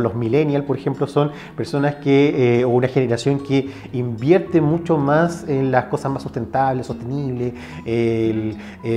los, 0.00 0.14
millennials, 0.14 0.64
por 0.64 0.76
ejemplo, 0.76 1.06
son 1.06 1.30
personas 1.56 1.96
que, 1.96 2.60
eh, 2.60 2.64
o 2.64 2.70
una 2.70 2.88
generación 2.88 3.40
que 3.40 3.70
invierte 3.92 4.60
mucho 4.60 4.96
más 4.96 5.48
en 5.48 5.70
las 5.70 5.86
cosas 5.86 6.12
más 6.12 6.22
sustentables, 6.22 6.86
sostenibles, 6.86 7.54
eh, 7.84 8.54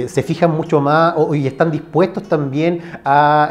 se 0.07 0.23
fijan 0.23 0.51
mucho 0.51 0.81
más 0.81 1.15
y 1.33 1.47
están 1.47 1.71
dispuestos 1.71 2.23
también 2.23 2.81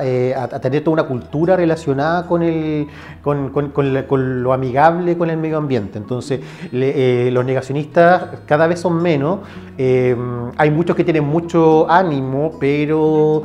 eh, 0.02 0.35
a, 0.37 0.49
tener 0.61 0.82
toda 0.82 0.94
una 0.94 1.04
cultura 1.04 1.56
relacionada 1.56 2.26
con, 2.26 2.42
el, 2.42 2.87
con, 3.23 4.43
lo 4.43 4.52
amigable 4.52 5.17
con 5.17 5.30
el 5.30 5.36
medio 5.38 5.58
ambiente. 5.58 5.99
Entonces, 5.99 6.40
los 6.73 7.45
negacionistas 7.45 8.40
cada 8.47 8.67
vez 8.67 8.80
son 8.80 9.02
menos. 9.02 9.40
hay 9.78 10.71
muchos 10.71 10.97
que 10.97 11.04
tienen 11.04 11.25
mucho 11.25 11.90
ánimo, 11.90 12.52
pero 12.60 13.43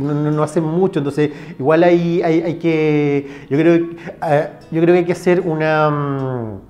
no 0.00 0.42
hacen 0.42 0.64
mucho 0.64 0.93
entonces 0.98 1.30
igual 1.58 1.82
hay, 1.82 2.22
hay, 2.22 2.54
que, 2.54 3.28
yo 3.50 3.58
creo, 3.58 3.74
eh, 3.74 4.48
yo 4.70 4.80
creo 4.80 4.92
que 4.94 4.98
hay 4.98 5.04
que 5.04 5.12
hacer 5.12 5.40
una... 5.40 5.90
Mm, 5.90 6.60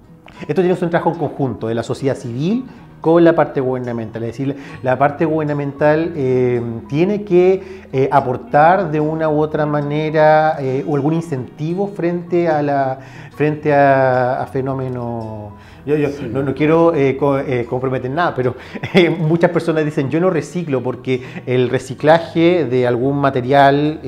esto 0.48 0.62
tiene 0.62 0.72
un 0.72 0.90
trabajo 0.90 1.10
en 1.10 1.18
conjunto 1.18 1.68
de 1.68 1.74
la 1.74 1.82
sociedad 1.82 2.16
civil 2.16 2.64
con 3.00 3.22
la 3.22 3.34
parte 3.34 3.60
gubernamental. 3.60 4.22
Es 4.24 4.30
decir, 4.30 4.56
la 4.82 4.98
parte 4.98 5.24
gubernamental 5.24 6.12
eh, 6.16 6.60
tiene 6.88 7.22
que 7.22 7.84
eh, 7.92 8.08
aportar 8.10 8.90
de 8.90 8.98
una 9.00 9.28
u 9.28 9.40
otra 9.40 9.64
manera 9.66 10.58
o 10.86 10.96
algún 10.96 11.14
incentivo 11.14 11.86
frente 11.88 12.48
a, 12.48 12.62
la, 12.62 12.98
frente 13.36 13.72
a 13.72 14.46
fenómenos 14.50 15.52
yo, 15.86 16.42
no, 16.42 16.54
quiero 16.54 16.94
eh, 16.94 17.18
eh, 17.46 17.66
comprometer 17.68 18.10
nada, 18.10 18.34
pero 18.34 18.56
eh, 18.94 19.10
muchas 19.10 19.50
personas 19.50 19.84
dicen 19.84 20.10
yo 20.10 20.20
no 20.20 20.30
reciclo 20.30 20.82
porque 20.82 21.22
el 21.46 21.68
reciclaje 21.68 22.64
de 22.64 22.86
algún 22.86 23.18
material, 23.18 24.00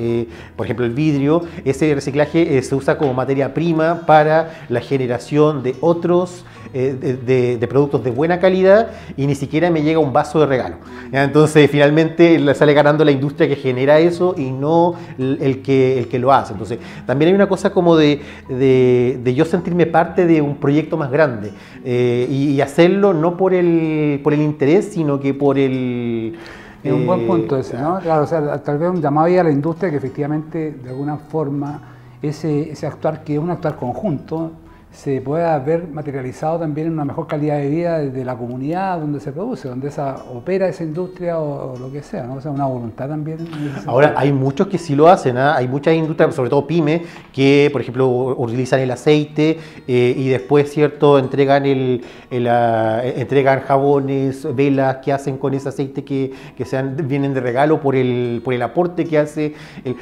por 0.55 0.65
ejemplo 0.65 0.85
el 0.85 0.93
vidrio, 0.93 1.43
ese 1.65 1.93
reciclaje 1.93 2.61
se 2.61 2.75
usa 2.75 2.97
como 2.97 3.13
materia 3.13 3.53
prima 3.53 4.05
para 4.05 4.65
la 4.69 4.81
generación 4.81 5.63
de 5.63 5.75
otros 5.81 6.45
de, 6.73 7.67
productos 7.69 8.03
de 8.03 8.11
buena 8.11 8.39
calidad 8.39 8.89
y 9.15 9.27
ni 9.27 9.35
siquiera 9.35 9.69
me 9.69 9.81
llega 9.81 9.99
un 9.99 10.13
vaso 10.13 10.39
de 10.39 10.45
regalo. 10.45 10.75
Entonces 11.11 11.69
finalmente 11.69 12.53
sale 12.55 12.73
ganando 12.73 13.03
la 13.05 13.11
industria 13.11 13.47
que 13.47 13.55
genera 13.55 13.99
eso 13.99 14.35
y 14.37 14.51
no 14.51 14.95
el 15.17 15.61
que, 15.61 15.99
el 15.99 16.07
que 16.07 16.19
lo 16.19 16.31
hace. 16.31 16.53
Entonces 16.53 16.79
también 17.05 17.29
hay 17.29 17.35
una 17.35 17.47
cosa 17.47 17.71
como 17.71 17.95
de, 17.95 18.21
de 18.49 19.33
yo 19.35 19.45
sentirme 19.45 19.85
parte 19.85 20.25
de 20.25 20.41
un 20.41 20.57
proyecto 20.57 20.97
más 20.97 21.11
grande. 21.11 21.51
Eh, 21.89 22.27
y, 22.29 22.59
hacerlo 22.59 23.13
no 23.13 23.37
por 23.37 23.53
el, 23.53 24.19
por 24.21 24.33
el 24.33 24.41
interés, 24.41 24.89
sino 24.91 25.19
que 25.19 25.33
por 25.33 25.57
el... 25.57 26.35
Es 26.83 26.91
un 26.91 27.05
buen 27.05 27.25
punto 27.25 27.57
ese, 27.57 27.77
¿no? 27.77 27.99
Claro, 27.99 28.23
o 28.23 28.27
sea, 28.27 28.61
tal 28.61 28.77
vez 28.77 28.89
un 28.89 29.01
llamado 29.01 29.27
a 29.39 29.43
la 29.43 29.51
industria 29.51 29.89
que 29.89 29.97
efectivamente, 29.97 30.73
de 30.83 30.89
alguna 30.89 31.17
forma, 31.17 31.81
ese, 32.21 32.71
ese 32.71 32.87
actuar 32.87 33.23
que 33.23 33.35
es 33.35 33.39
un 33.39 33.49
actuar 33.51 33.77
conjunto, 33.77 34.51
se 34.91 35.21
pueda 35.21 35.57
ver 35.59 35.87
materializado 35.87 36.59
también 36.59 36.87
en 36.87 36.93
una 36.93 37.05
mejor 37.05 37.27
calidad 37.27 37.57
de 37.57 37.69
vida 37.69 37.99
de 37.99 38.25
la 38.25 38.35
comunidad 38.35 38.99
donde 38.99 39.19
se 39.19 39.31
produce, 39.31 39.67
donde 39.67 39.89
esa 39.89 40.15
opera 40.33 40.67
esa 40.67 40.83
industria 40.83 41.39
o, 41.39 41.77
lo 41.77 41.91
que 41.91 42.01
sea, 42.01 42.23
¿no? 42.23 42.35
O 42.35 42.41
sea, 42.41 42.51
una 42.51 42.65
voluntad 42.65 43.07
también. 43.07 43.37
Ahora, 43.85 44.13
hay 44.17 44.31
muchos 44.31 44.67
que 44.67 44.77
sí 44.77 44.95
lo 44.95 45.07
hacen, 45.07 45.37
¿ah? 45.37 45.55
hay 45.55 45.67
muchas 45.67 45.93
industrias, 45.93 46.33
sobre 46.33 46.49
todo 46.49 46.65
pymes, 46.65 47.01
que, 47.31 47.69
por 47.71 47.81
ejemplo, 47.81 48.07
utilizan 48.37 48.79
el 48.79 48.89
aceite 48.89 49.59
eh, 49.87 50.15
y 50.17 50.29
después, 50.29 50.71
¿cierto?, 50.71 51.19
entregan, 51.19 51.65
el, 51.65 52.01
ah, 52.49 53.01
entregan 53.03 53.61
jabones, 53.61 54.47
velas 54.55 54.97
que 54.97 55.13
hacen 55.13 55.37
con 55.37 55.53
ese 55.53 55.69
aceite 55.69 56.03
que, 56.03 56.31
que 56.55 56.65
sean, 56.65 56.95
vienen 57.07 57.33
de 57.33 57.41
regalo 57.41 57.81
por 57.81 57.95
el, 57.95 58.41
por 58.43 58.53
el 58.53 58.61
aporte 58.61 59.05
que 59.05 59.19
hace, 59.19 59.53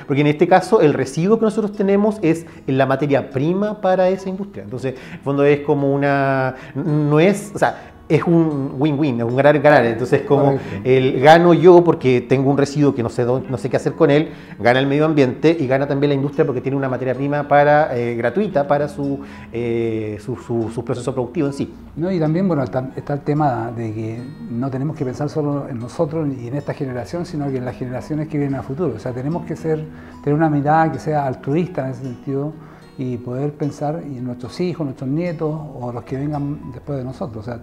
porque 0.08 0.22
en 0.22 0.28
este 0.28 0.48
caso 0.48 0.80
el 0.82 0.94
residuo 0.94 1.38
que 1.38 1.46
nosotros 1.46 1.74
tenemos 1.74 2.18
es 2.22 2.46
la 2.68 2.86
materia 2.86 3.30
prima 3.30 3.82
para 3.82 4.10
esa 4.10 4.30
industria. 4.30 4.64
En 4.84 4.96
el 4.96 5.20
fondo 5.20 5.46
es 5.46 5.62
como 5.62 5.94
una, 5.94 6.56
no 6.76 7.20
es, 7.20 7.52
o 7.56 7.60
sea, 7.60 7.94
es 8.08 8.24
un 8.24 8.76
win-win, 8.78 9.20
es 9.20 9.26
un 9.26 9.36
ganar-ganar. 9.36 9.86
Entonces, 9.86 10.22
como 10.22 10.60
el 10.84 11.20
gano 11.20 11.54
yo 11.54 11.84
porque 11.84 12.22
tengo 12.22 12.52
un 12.52 12.58
residuo 12.58 12.94
que 12.94 13.02
no 13.02 13.10
sé, 13.10 13.26
no 13.26 13.58
sé 13.58 13.70
qué 13.70 13.78
hacer 13.78 13.94
con 13.94 14.12
él, 14.12 14.30
gana 14.60 14.80
el 14.80 14.88
medio 14.88 15.06
ambiente 15.06 15.56
y 15.60 15.66
gana 15.68 15.88
también 15.88 16.10
la 16.10 16.16
industria 16.16 16.46
porque 16.46 16.62
tiene 16.62 16.78
una 16.78 16.88
materia 16.88 17.16
prima 17.16 17.48
para, 17.48 17.98
eh, 17.98 18.16
gratuita 18.16 18.68
para 18.68 18.88
su, 18.88 19.20
eh, 19.52 20.20
su, 20.24 20.36
su, 20.36 20.86
proceso 20.86 21.14
productivo 21.14 21.48
en 21.48 21.54
sí. 21.54 21.74
No, 21.96 22.12
y 22.12 22.20
también 22.20 22.48
bueno, 22.48 22.64
está, 22.64 22.92
el 22.96 23.22
tema 23.22 23.72
de 23.72 23.94
que 23.94 24.24
no 24.52 24.70
tenemos 24.70 24.96
que 24.96 25.06
pensar 25.06 25.30
solo 25.30 25.68
en 25.68 25.80
nosotros 25.80 26.28
y 26.40 26.48
en 26.48 26.56
esta 26.56 26.74
generación, 26.74 27.26
sino 27.26 27.50
que 27.50 27.58
en 27.58 27.66
las 27.66 27.76
generaciones 27.76 28.28
que 28.28 28.38
vienen 28.38 28.60
a 28.60 28.64
futuro. 28.64 28.94
O 28.96 29.00
sea, 29.00 29.14
tenemos 29.14 29.46
que 29.46 29.56
ser, 29.56 29.84
tener 30.24 30.38
una 30.38 30.50
mirada 30.50 30.92
que 30.92 31.00
sea 31.00 31.26
altruista 31.26 31.86
en 31.86 31.92
ese 31.92 32.04
sentido 32.04 32.54
y 32.98 33.18
poder 33.18 33.54
pensar 33.54 34.02
en 34.04 34.24
nuestros 34.24 34.60
hijos, 34.62 34.86
nuestros 34.86 35.10
nietos 35.10 35.54
o 35.54 35.92
los 35.92 36.04
que 36.04 36.18
vengan 36.18 36.72
después 36.72 36.98
de 36.98 37.04
nosotros. 37.04 37.48
O 37.48 37.52
sea, 37.52 37.60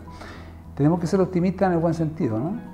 tenemos 0.74 1.00
que 1.00 1.06
ser 1.06 1.20
optimistas 1.20 1.68
en 1.68 1.72
el 1.74 1.78
buen 1.78 1.94
sentido, 1.94 2.38
¿no? 2.38 2.71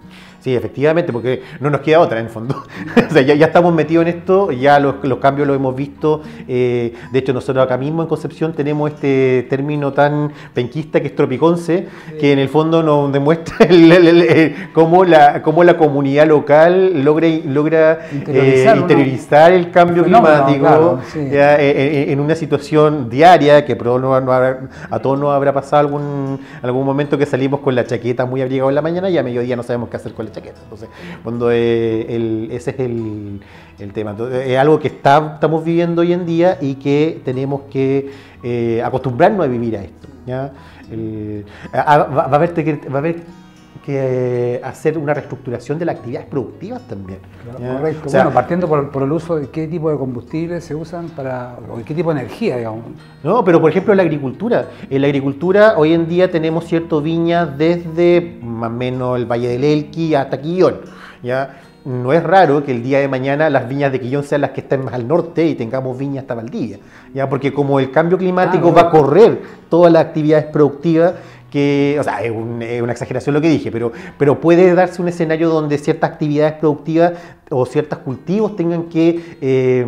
Sí, 0.48 0.56
efectivamente, 0.56 1.12
porque 1.12 1.42
no 1.60 1.68
nos 1.68 1.82
queda 1.82 2.00
otra 2.00 2.20
en 2.20 2.24
el 2.24 2.30
fondo. 2.30 2.64
o 3.10 3.12
sea, 3.12 3.20
ya, 3.20 3.34
ya, 3.34 3.44
estamos 3.44 3.74
metidos 3.74 4.06
en 4.06 4.16
esto, 4.16 4.50
ya 4.50 4.78
los, 4.78 4.94
los 5.02 5.18
cambios 5.18 5.46
los 5.46 5.54
hemos 5.56 5.76
visto. 5.76 6.22
Eh, 6.48 6.94
de 7.12 7.18
hecho, 7.18 7.34
nosotros 7.34 7.62
acá 7.62 7.76
mismo 7.76 8.00
en 8.00 8.08
Concepción 8.08 8.54
tenemos 8.54 8.90
este 8.92 9.46
término 9.50 9.92
tan 9.92 10.32
penquista 10.54 11.02
que 11.02 11.08
es 11.08 11.14
tropiconce, 11.14 11.86
que 12.18 12.32
en 12.32 12.38
el 12.38 12.48
fondo 12.48 12.82
nos 12.82 13.12
demuestra 13.12 13.68
cómo, 14.72 15.04
la, 15.04 15.42
cómo 15.42 15.64
la 15.64 15.76
comunidad 15.76 16.26
local 16.26 17.04
logra, 17.04 17.28
logra 17.44 18.08
interiorizar, 18.10 19.52
el 19.52 19.70
cambio 19.70 20.04
climático 20.04 21.00
en, 21.14 22.20
una 22.20 22.34
situación 22.34 23.10
diaria 23.10 23.66
que 23.66 23.74
a 23.74 24.98
todos 24.98 25.18
nos 25.18 25.34
habrá 25.34 25.52
pasado 25.52 25.80
algún, 25.80 26.40
algún 26.62 26.86
momento 26.86 27.18
que 27.18 27.26
salimos 27.26 27.60
con 27.60 27.74
la 27.74 27.84
chaqueta 27.84 28.24
muy 28.24 28.40
abrigada 28.40 28.70
en 28.70 28.74
la 28.74 28.82
mañana 28.82 29.10
y 29.10 29.18
a 29.18 29.22
mediodía 29.22 29.54
no 29.54 29.62
sabemos 29.62 29.90
qué 29.90 29.98
hacer 29.98 30.14
con 30.14 30.24
la 30.24 30.32
chaqueta. 30.32 30.37
Entonces, 30.38 30.88
cuando 31.22 31.50
eh, 31.50 32.48
ese 32.50 32.70
es 32.70 32.80
el, 32.80 33.40
tema. 33.92 34.16
es 34.42 34.58
algo 34.58 34.78
que 34.78 34.88
está, 34.88 35.32
estamos 35.34 35.64
viviendo 35.64 36.02
hoy 36.02 36.12
en 36.12 36.26
día 36.26 36.58
y 36.60 36.74
que 36.74 37.20
tenemos 37.24 37.62
que 37.70 38.10
eh, 38.42 38.82
acostumbrarnos 38.84 39.44
a 39.44 39.48
vivir 39.48 39.76
a 39.76 39.82
esto. 39.82 40.08
va, 41.74 42.22
a 42.22 42.34
haber 42.34 42.52
que, 42.54 42.80
va 42.88 42.94
a 42.94 42.98
haber 42.98 43.16
que 43.88 44.60
hacer 44.62 44.98
una 44.98 45.14
reestructuración 45.14 45.78
de 45.78 45.86
las 45.86 45.96
actividades 45.96 46.28
productivas 46.28 46.82
también. 46.82 47.20
correcto. 47.56 48.10
bueno, 48.10 48.30
partiendo 48.32 48.68
por, 48.68 49.02
el 49.02 49.12
uso 49.12 49.36
de 49.36 49.48
qué 49.48 49.66
tipo 49.66 49.90
de 49.90 49.96
combustibles 49.96 50.62
se 50.62 50.74
usan 50.74 51.08
para, 51.08 51.56
o 51.70 51.82
qué 51.82 51.94
tipo 51.94 52.12
de 52.12 52.20
energía, 52.20 52.58
digamos. 52.58 52.84
No, 53.24 53.42
pero 53.42 53.62
por 53.62 53.70
ejemplo 53.70 53.94
la 53.94 54.02
agricultura. 54.02 54.68
En 54.90 55.00
la 55.00 55.06
agricultura 55.06 55.74
hoy 55.78 55.94
en 55.94 56.06
día 56.06 56.30
tenemos 56.30 56.66
cierto 56.66 57.00
viñas 57.00 57.56
desde 57.56 58.38
más 58.58 58.70
o 58.70 58.74
menos 58.74 59.16
el 59.16 59.26
Valle 59.26 59.48
del 59.48 59.64
Elqui 59.64 60.14
hasta 60.14 60.40
Quillón. 60.40 60.80
¿ya? 61.22 61.60
no 61.88 62.12
es 62.12 62.22
raro 62.22 62.62
que 62.64 62.72
el 62.72 62.82
día 62.82 62.98
de 62.98 63.08
mañana 63.08 63.48
las 63.48 63.66
viñas 63.66 63.90
de 63.90 64.00
Quillón 64.00 64.22
sean 64.22 64.42
las 64.42 64.50
que 64.50 64.60
estén 64.60 64.84
más 64.84 64.92
al 64.92 65.08
norte 65.08 65.46
y 65.46 65.54
tengamos 65.54 65.96
viñas 65.96 66.22
hasta 66.22 66.34
Valdivia, 66.34 66.78
¿ya? 67.14 67.28
porque 67.28 67.52
como 67.52 67.80
el 67.80 67.90
cambio 67.90 68.18
climático 68.18 68.72
va 68.74 68.82
a 68.82 68.90
correr 68.90 69.40
todas 69.70 69.90
las 69.90 70.04
actividades 70.04 70.46
productivas, 70.46 71.14
que, 71.50 71.96
o 71.98 72.02
sea, 72.02 72.22
es, 72.22 72.30
una 72.30 72.92
exageración 72.92 73.34
lo 73.34 73.40
que 73.40 73.48
dije, 73.48 73.70
pero, 73.72 73.92
pero 74.18 74.40
puede 74.40 74.74
darse 74.74 75.00
un 75.00 75.08
escenario 75.08 75.48
donde 75.48 75.78
ciertas 75.78 76.10
actividades 76.10 76.54
productivas 76.54 77.12
o 77.50 77.64
ciertos 77.64 78.00
cultivos 78.00 78.56
tengan 78.56 78.84
que 78.84 79.36
eh, 79.40 79.86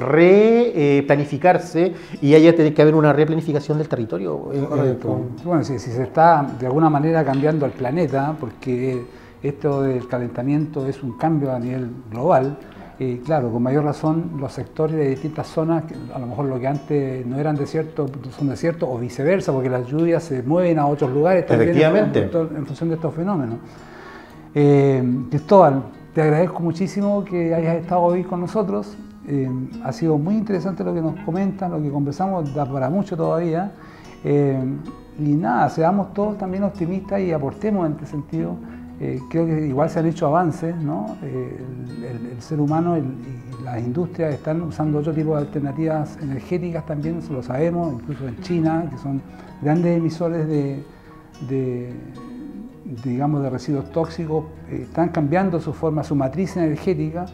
replanificarse 0.00 1.92
y 2.22 2.34
haya 2.34 2.54
que 2.54 2.82
haber 2.82 2.94
una 2.94 3.12
replanificación 3.12 3.78
del 3.78 3.88
territorio. 3.88 4.50
Eh, 4.52 4.66
eh, 4.76 4.96
bueno, 5.44 5.62
si, 5.64 5.78
se 5.78 6.02
está 6.02 6.46
de 6.58 6.66
alguna 6.66 6.88
manera 6.88 7.24
cambiando 7.24 7.66
el 7.66 7.72
planeta, 7.72 8.34
porque 8.38 9.04
esto 9.42 9.82
del 9.82 10.08
calentamiento 10.08 10.86
es 10.86 11.02
un 11.02 11.18
cambio 11.18 11.52
a 11.52 11.58
nivel 11.58 11.90
global, 12.10 12.56
y 12.98 13.18
claro, 13.18 13.50
con 13.50 13.62
mayor 13.62 13.84
razón 13.84 14.32
los 14.38 14.52
sectores 14.52 14.96
de 14.96 15.10
distintas 15.10 15.46
zonas, 15.48 15.84
a 16.14 16.18
lo 16.18 16.26
mejor 16.26 16.46
lo 16.46 16.58
que 16.58 16.66
antes 16.66 17.26
no 17.26 17.38
eran 17.38 17.54
desiertos, 17.54 18.10
son 18.36 18.48
desiertos 18.48 18.88
o 18.90 18.98
viceversa, 18.98 19.52
porque 19.52 19.68
las 19.68 19.86
lluvias 19.86 20.22
se 20.22 20.42
mueven 20.42 20.78
a 20.78 20.86
otros 20.86 21.10
lugares 21.10 21.44
también 21.46 21.70
Efectivamente. 21.70 22.30
En, 22.56 22.66
función 22.66 22.88
de 22.88 22.94
estos 22.94 23.14
fenómenos. 23.14 23.58
Eh, 24.54 25.04
Cristóbal, 25.28 25.82
te 26.14 26.22
agradezco 26.22 26.60
muchísimo 26.60 27.22
que 27.22 27.54
hayas 27.54 27.76
estado 27.76 28.00
hoy 28.00 28.24
con 28.24 28.40
nosotros. 28.40 28.96
Eh, 29.28 29.50
ha 29.84 29.92
sido 29.92 30.16
muy 30.16 30.34
interesante 30.34 30.82
lo 30.82 30.94
que 30.94 31.02
nos 31.02 31.20
comentan, 31.20 31.72
lo 31.72 31.82
que 31.82 31.90
conversamos, 31.90 32.54
da 32.54 32.64
para 32.64 32.88
mucho 32.88 33.14
todavía. 33.14 33.72
Eh, 34.24 34.58
y 35.18 35.34
nada, 35.34 35.68
seamos 35.68 36.14
todos 36.14 36.38
también 36.38 36.64
optimistas 36.64 37.20
y 37.20 37.32
aportemos 37.32 37.84
en 37.84 37.92
este 37.92 38.06
sentido 38.06 38.56
eh, 38.98 39.20
creo 39.28 39.44
que 39.44 39.66
igual 39.66 39.90
se 39.90 39.98
han 39.98 40.06
hecho 40.06 40.26
avances, 40.26 40.74
¿no? 40.74 41.18
Eh, 41.22 41.58
el, 42.32 42.40
ser 42.40 42.60
humano 42.60 42.96
y 42.96 43.04
las 43.62 43.78
industrias 43.80 44.32
están 44.34 44.62
usando 44.62 44.98
otro 44.98 45.12
tipo 45.12 45.34
de 45.34 45.42
alternativas 45.42 46.16
energéticas 46.22 46.86
también, 46.86 47.18
eso 47.18 47.32
lo 47.32 47.42
sabemos, 47.42 47.94
incluso 47.94 48.26
en 48.26 48.40
China, 48.40 48.88
que 48.90 48.96
son 48.98 49.20
grandes 49.60 49.98
emisores 49.98 50.46
de, 50.48 51.92
digamos, 53.04 53.42
de 53.42 53.50
residuos 53.50 53.90
tóxicos, 53.90 54.46
eh, 54.70 54.80
están 54.84 55.10
cambiando 55.10 55.60
su 55.60 55.74
forma, 55.74 56.02
su 56.02 56.14
matriz 56.14 56.56
energética. 56.56 57.26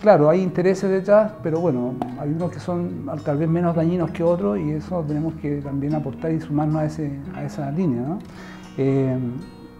claro, 0.00 0.30
hay 0.30 0.40
intereses 0.40 0.88
detrás, 0.88 1.32
pero 1.42 1.58
bueno, 1.60 1.94
hay 2.18 2.30
unos 2.30 2.52
que 2.52 2.60
son 2.60 3.06
tal 3.24 3.38
vez 3.38 3.48
menos 3.48 3.74
dañinos 3.74 4.10
que 4.12 4.22
otros 4.22 4.58
y 4.58 4.70
eso 4.70 5.04
tenemos 5.06 5.34
que 5.34 5.60
también 5.62 5.94
aportar 5.94 6.30
y 6.30 6.40
sumarnos 6.40 6.82
a, 6.82 6.84
ese, 6.84 7.10
a 7.34 7.44
esa 7.44 7.70
línea. 7.72 8.02
¿no? 8.02 8.18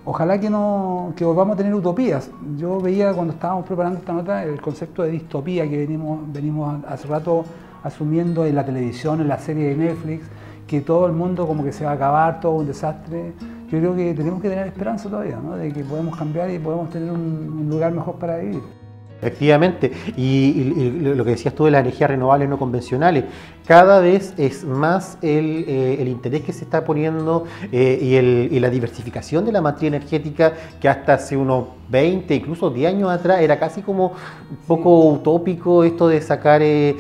Ojalá 0.05 0.39
que 0.39 0.51
no 0.51 1.13
que 1.17 1.25
volvamos 1.25 1.55
a 1.55 1.57
tener 1.57 1.75
utopías. 1.75 2.31
Yo 2.57 2.81
veía 2.81 3.13
cuando 3.13 3.33
estábamos 3.33 3.67
preparando 3.67 3.99
esta 3.99 4.13
nota 4.13 4.45
el 4.45 4.61
concepto 4.61 5.03
de 5.03 5.11
distopía 5.11 5.69
que 5.69 5.79
venimos, 5.79 6.21
venimos 6.33 6.85
hace 6.87 7.09
rato 7.09 7.45
asumiendo 7.83 8.47
en 8.47 8.55
la 8.55 8.65
televisión, 8.65 9.21
en 9.21 9.29
la 9.29 9.39
serie 9.39 9.69
de 9.69 9.77
Netflix, 9.77 10.27
que 10.67 10.81
todo 10.81 11.07
el 11.07 11.13
mundo 11.13 11.47
como 11.47 11.63
que 11.63 11.73
se 11.73 11.85
va 11.85 11.93
a 11.93 11.95
acabar, 11.95 12.41
todo 12.41 12.53
un 12.53 12.67
desastre. 12.67 13.33
Yo 13.71 13.79
creo 13.79 13.95
que 13.95 14.15
tenemos 14.15 14.41
que 14.41 14.49
tener 14.49 14.67
esperanza 14.67 15.09
todavía, 15.09 15.39
¿no? 15.43 15.57
de 15.57 15.73
que 15.73 15.85
podemos 15.85 16.17
cambiar 16.17 16.51
y 16.51 16.59
podemos 16.59 16.91
tener 16.91 17.11
un 17.11 17.67
lugar 17.69 17.93
mejor 17.93 18.15
para 18.17 18.39
vivir. 18.39 18.84
Efectivamente, 19.21 19.91
y, 20.17 20.93
lo 21.01 21.25
que 21.25 21.31
decías 21.31 21.55
tú 21.55 21.65
de 21.65 21.71
las 21.71 21.81
energías 21.81 22.11
renovables 22.11 22.49
no 22.49 22.59
convencionales, 22.59 23.25
cada 23.67 24.01
vez 24.01 24.35
es 24.37 24.65
más 24.65 25.17
el, 25.23 25.65
eh, 25.67 26.05
interés 26.07 26.43
que 26.43 26.53
se 26.53 26.65
está 26.65 26.85
poniendo 26.85 27.45
eh, 27.73 28.49
y, 28.51 28.61
la 28.61 28.69
diversificación 28.69 29.47
de 29.47 29.53
la 29.53 29.63
matriz 29.63 29.89
energética 29.89 30.53
que 30.81 30.89
hasta 30.89 31.15
hace 31.15 31.37
unos 31.37 31.69
20, 31.89 32.35
incluso 32.35 32.71
10 32.71 32.95
años 32.95 33.11
atrás 33.11 33.41
era 33.41 33.59
casi 33.59 33.83
como 33.83 34.13
un 34.51 34.57
poco 34.67 35.09
utópico 35.11 35.85
esto 35.85 36.09
de 36.09 36.21
sacar 36.21 36.61
eh, 36.63 36.97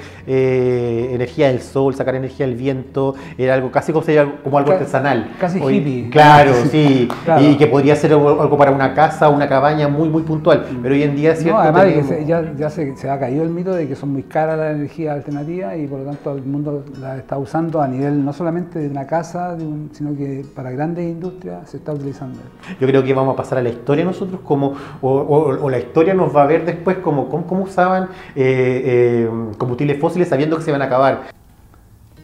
energía 1.13 1.49
del 1.49 1.61
sol, 1.61 1.95
sacar 1.95 2.15
energía 2.15 2.47
del 2.47 2.57
viento, 2.57 3.15
era 3.39 3.55
algo 3.55 3.71
casi 3.71 3.93
como, 3.93 4.05
como 4.43 4.59
algo 4.59 4.73
artesanal. 4.73 5.33
Casi 5.39 5.59
hippie. 5.59 6.11
Claro, 6.11 6.53
sí, 6.71 7.09
y 7.41 7.57
que 7.57 7.67
podría 7.67 7.97
ser 7.97 8.13
algo 8.13 8.57
para 8.57 8.71
una 8.71 8.95
casa, 8.95 9.29
una 9.29 9.49
cabaña 9.49 9.89
muy, 9.89 10.09
muy 10.09 10.23
puntual, 10.23 10.65
pero 10.83 10.95
hoy 10.95 11.03
en 11.03 11.17
día 11.17 11.33
es 11.33 11.41
cierto... 11.41 11.59
además 11.59 11.87
ya, 12.27 12.53
ya 12.57 12.71
se, 12.71 12.97
se, 12.97 13.11
ha 13.11 13.19
caído 13.19 13.43
el 13.43 13.51
mito 13.51 13.73
de 13.73 13.89
que 13.89 13.97
son 13.97 14.13
muy 14.13 14.23
caras 14.23 14.59
las 14.59 14.75
energías 14.75 15.15
alternativas 15.15 15.77
y 15.79 15.87
por 15.87 16.01
lo 16.01 16.07
tanto 16.07 16.35
el 16.37 16.43
mundo 16.43 16.85
la 17.01 17.17
está 17.17 17.39
usando 17.39 17.81
a 17.81 17.89
nivel 17.89 18.25
no 18.25 18.33
solamente 18.33 18.79
de 18.79 18.89
una 18.89 19.07
casa, 19.07 19.57
sino 19.93 20.17
que 20.17 20.45
para 20.55 20.71
grandes 20.71 21.05
industrias 21.05 21.71
se 21.71 21.79
está 21.79 21.93
utilizando. 21.93 22.39
Yo 22.81 22.87
creo 22.87 23.03
que 23.03 23.15
vamos 23.15 23.35
a 23.35 23.37
pasar 23.37 23.59
a 23.59 23.63
la 23.63 23.69
historia 23.69 24.05
nosotros 24.05 24.41
como, 24.45 24.75
o, 25.03 25.69
la 25.69 25.79
historia 25.79 26.15
nos 26.15 26.35
va 26.35 26.43
a 26.43 26.47
ver 26.47 26.65
después 26.65 26.99
como 26.99 27.29
cómo, 27.29 27.65
usaban 27.65 28.05
eh, 28.35 28.83
eh, 29.25 29.31
combustibles 29.59 30.01
fósiles 30.01 30.29
sabiendo 30.29 30.57
que 30.57 30.63
se 30.63 30.73
van 30.73 30.83
a 30.83 30.87
acabar. 30.87 31.35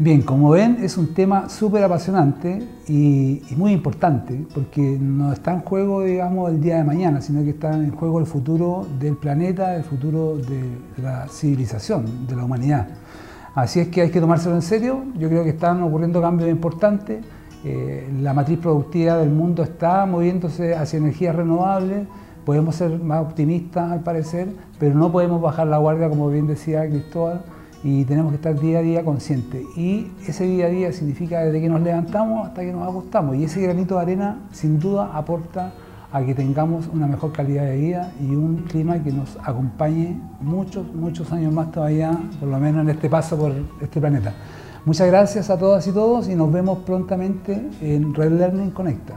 Bien, 0.03 0.23
como 0.23 0.49
ven, 0.49 0.79
es 0.81 0.97
un 0.97 1.13
tema 1.13 1.51
súper 1.51 1.85
apasionante 1.85 2.63
y, 2.89 3.43
muy 3.55 3.73
importante, 3.73 4.47
porque 4.55 4.97
no 4.99 5.31
está 5.31 5.53
en 5.53 5.61
juego, 5.61 6.05
digamos, 6.05 6.51
el 6.51 6.59
día 6.59 6.77
de 6.77 6.85
mañana, 6.85 7.21
sino 7.21 7.45
que 7.45 7.51
está 7.51 7.75
en 7.75 7.91
juego 7.91 8.19
el 8.19 8.25
futuro 8.25 8.87
del 8.99 9.19
planeta, 9.19 9.77
el 9.77 9.85
futuro 9.85 10.39
de 10.39 10.79
la 11.03 11.29
civilización, 11.29 12.27
de 12.27 12.35
la 12.35 12.47
humanidad. 12.47 12.89
Así 13.55 13.81
es 13.81 13.89
que 13.89 14.01
hay 14.01 14.11
que 14.11 14.23
tomárselo 14.23 14.55
en 14.55 14.63
serio, 14.63 15.05
yo 15.19 15.29
creo 15.29 15.45
que 15.45 15.51
están 15.51 15.83
ocurriendo 15.83 16.23
cambios 16.23 16.49
importantes, 16.49 17.23
eh, 17.63 18.09
la 18.23 18.33
matriz 18.33 18.59
productiva 18.59 19.19
del 19.19 19.29
mundo 19.29 19.63
está 19.63 20.07
moviéndose 20.07 20.75
hacia 20.75 20.97
energías 20.97 21.37
renovables, 21.37 22.07
podemos 22.51 22.75
ser 22.75 22.99
más 22.99 23.23
optimistas 23.23 23.93
al 23.93 24.01
parecer, 24.01 24.49
pero 24.81 24.97
no 24.97 25.13
podemos 25.13 25.41
bajar 25.41 25.69
la 25.69 25.79
guardia, 25.79 26.09
como 26.09 26.29
bien 26.31 26.49
decía 26.49 26.85
Cristóbal, 26.85 27.43
y 27.85 28.05
tenemos 28.07 28.33
que 28.33 28.37
estar 28.39 28.59
día 28.59 28.81
a 28.81 28.83
día 28.83 29.05
conscientes. 29.05 29.63
Y 29.77 30.09
ese 30.27 30.47
día 30.47 30.67
a 30.67 30.69
día 30.69 30.93
significa 30.93 31.45
desde 31.45 31.61
que 31.61 31.69
nos 31.69 31.81
levantamos 31.81 32.49
hasta 32.49 32.63
que 32.63 32.73
nos 32.73 32.89
acostamos. 32.89 33.37
Y 33.37 33.45
ese 33.45 33.63
granito 33.63 33.95
de 33.95 34.01
arena 34.01 34.39
sin 34.51 34.81
duda 34.81 35.13
aporta 35.15 35.75
a 36.11 36.25
que 36.25 36.35
tengamos 36.35 36.89
una 36.93 37.07
mejor 37.07 37.31
calidad 37.31 37.67
de 37.67 37.77
vida 37.77 38.13
y 38.21 38.35
un 38.35 38.65
clima 38.69 39.01
que 39.01 39.13
nos 39.13 39.39
acompañe 39.45 40.21
muchos, 40.41 40.93
muchos 40.93 41.31
años 41.31 41.53
más 41.53 41.71
todavía, 41.71 42.19
por 42.41 42.49
lo 42.49 42.59
menos 42.59 42.83
en 42.83 42.91
este 42.91 43.09
paso 43.09 43.39
por 43.39 43.53
este 43.81 44.01
planeta. 44.01 44.35
Muchas 44.85 45.07
gracias 45.07 45.51
a 45.51 45.57
todas 45.57 45.87
y 45.87 45.93
todos 45.93 46.29
y 46.29 46.35
nos 46.35 46.51
vemos 46.51 46.79
prontamente 46.79 47.69
en 47.81 48.13
Red 48.13 48.33
Learning 48.33 48.73
Conecta. 48.73 49.15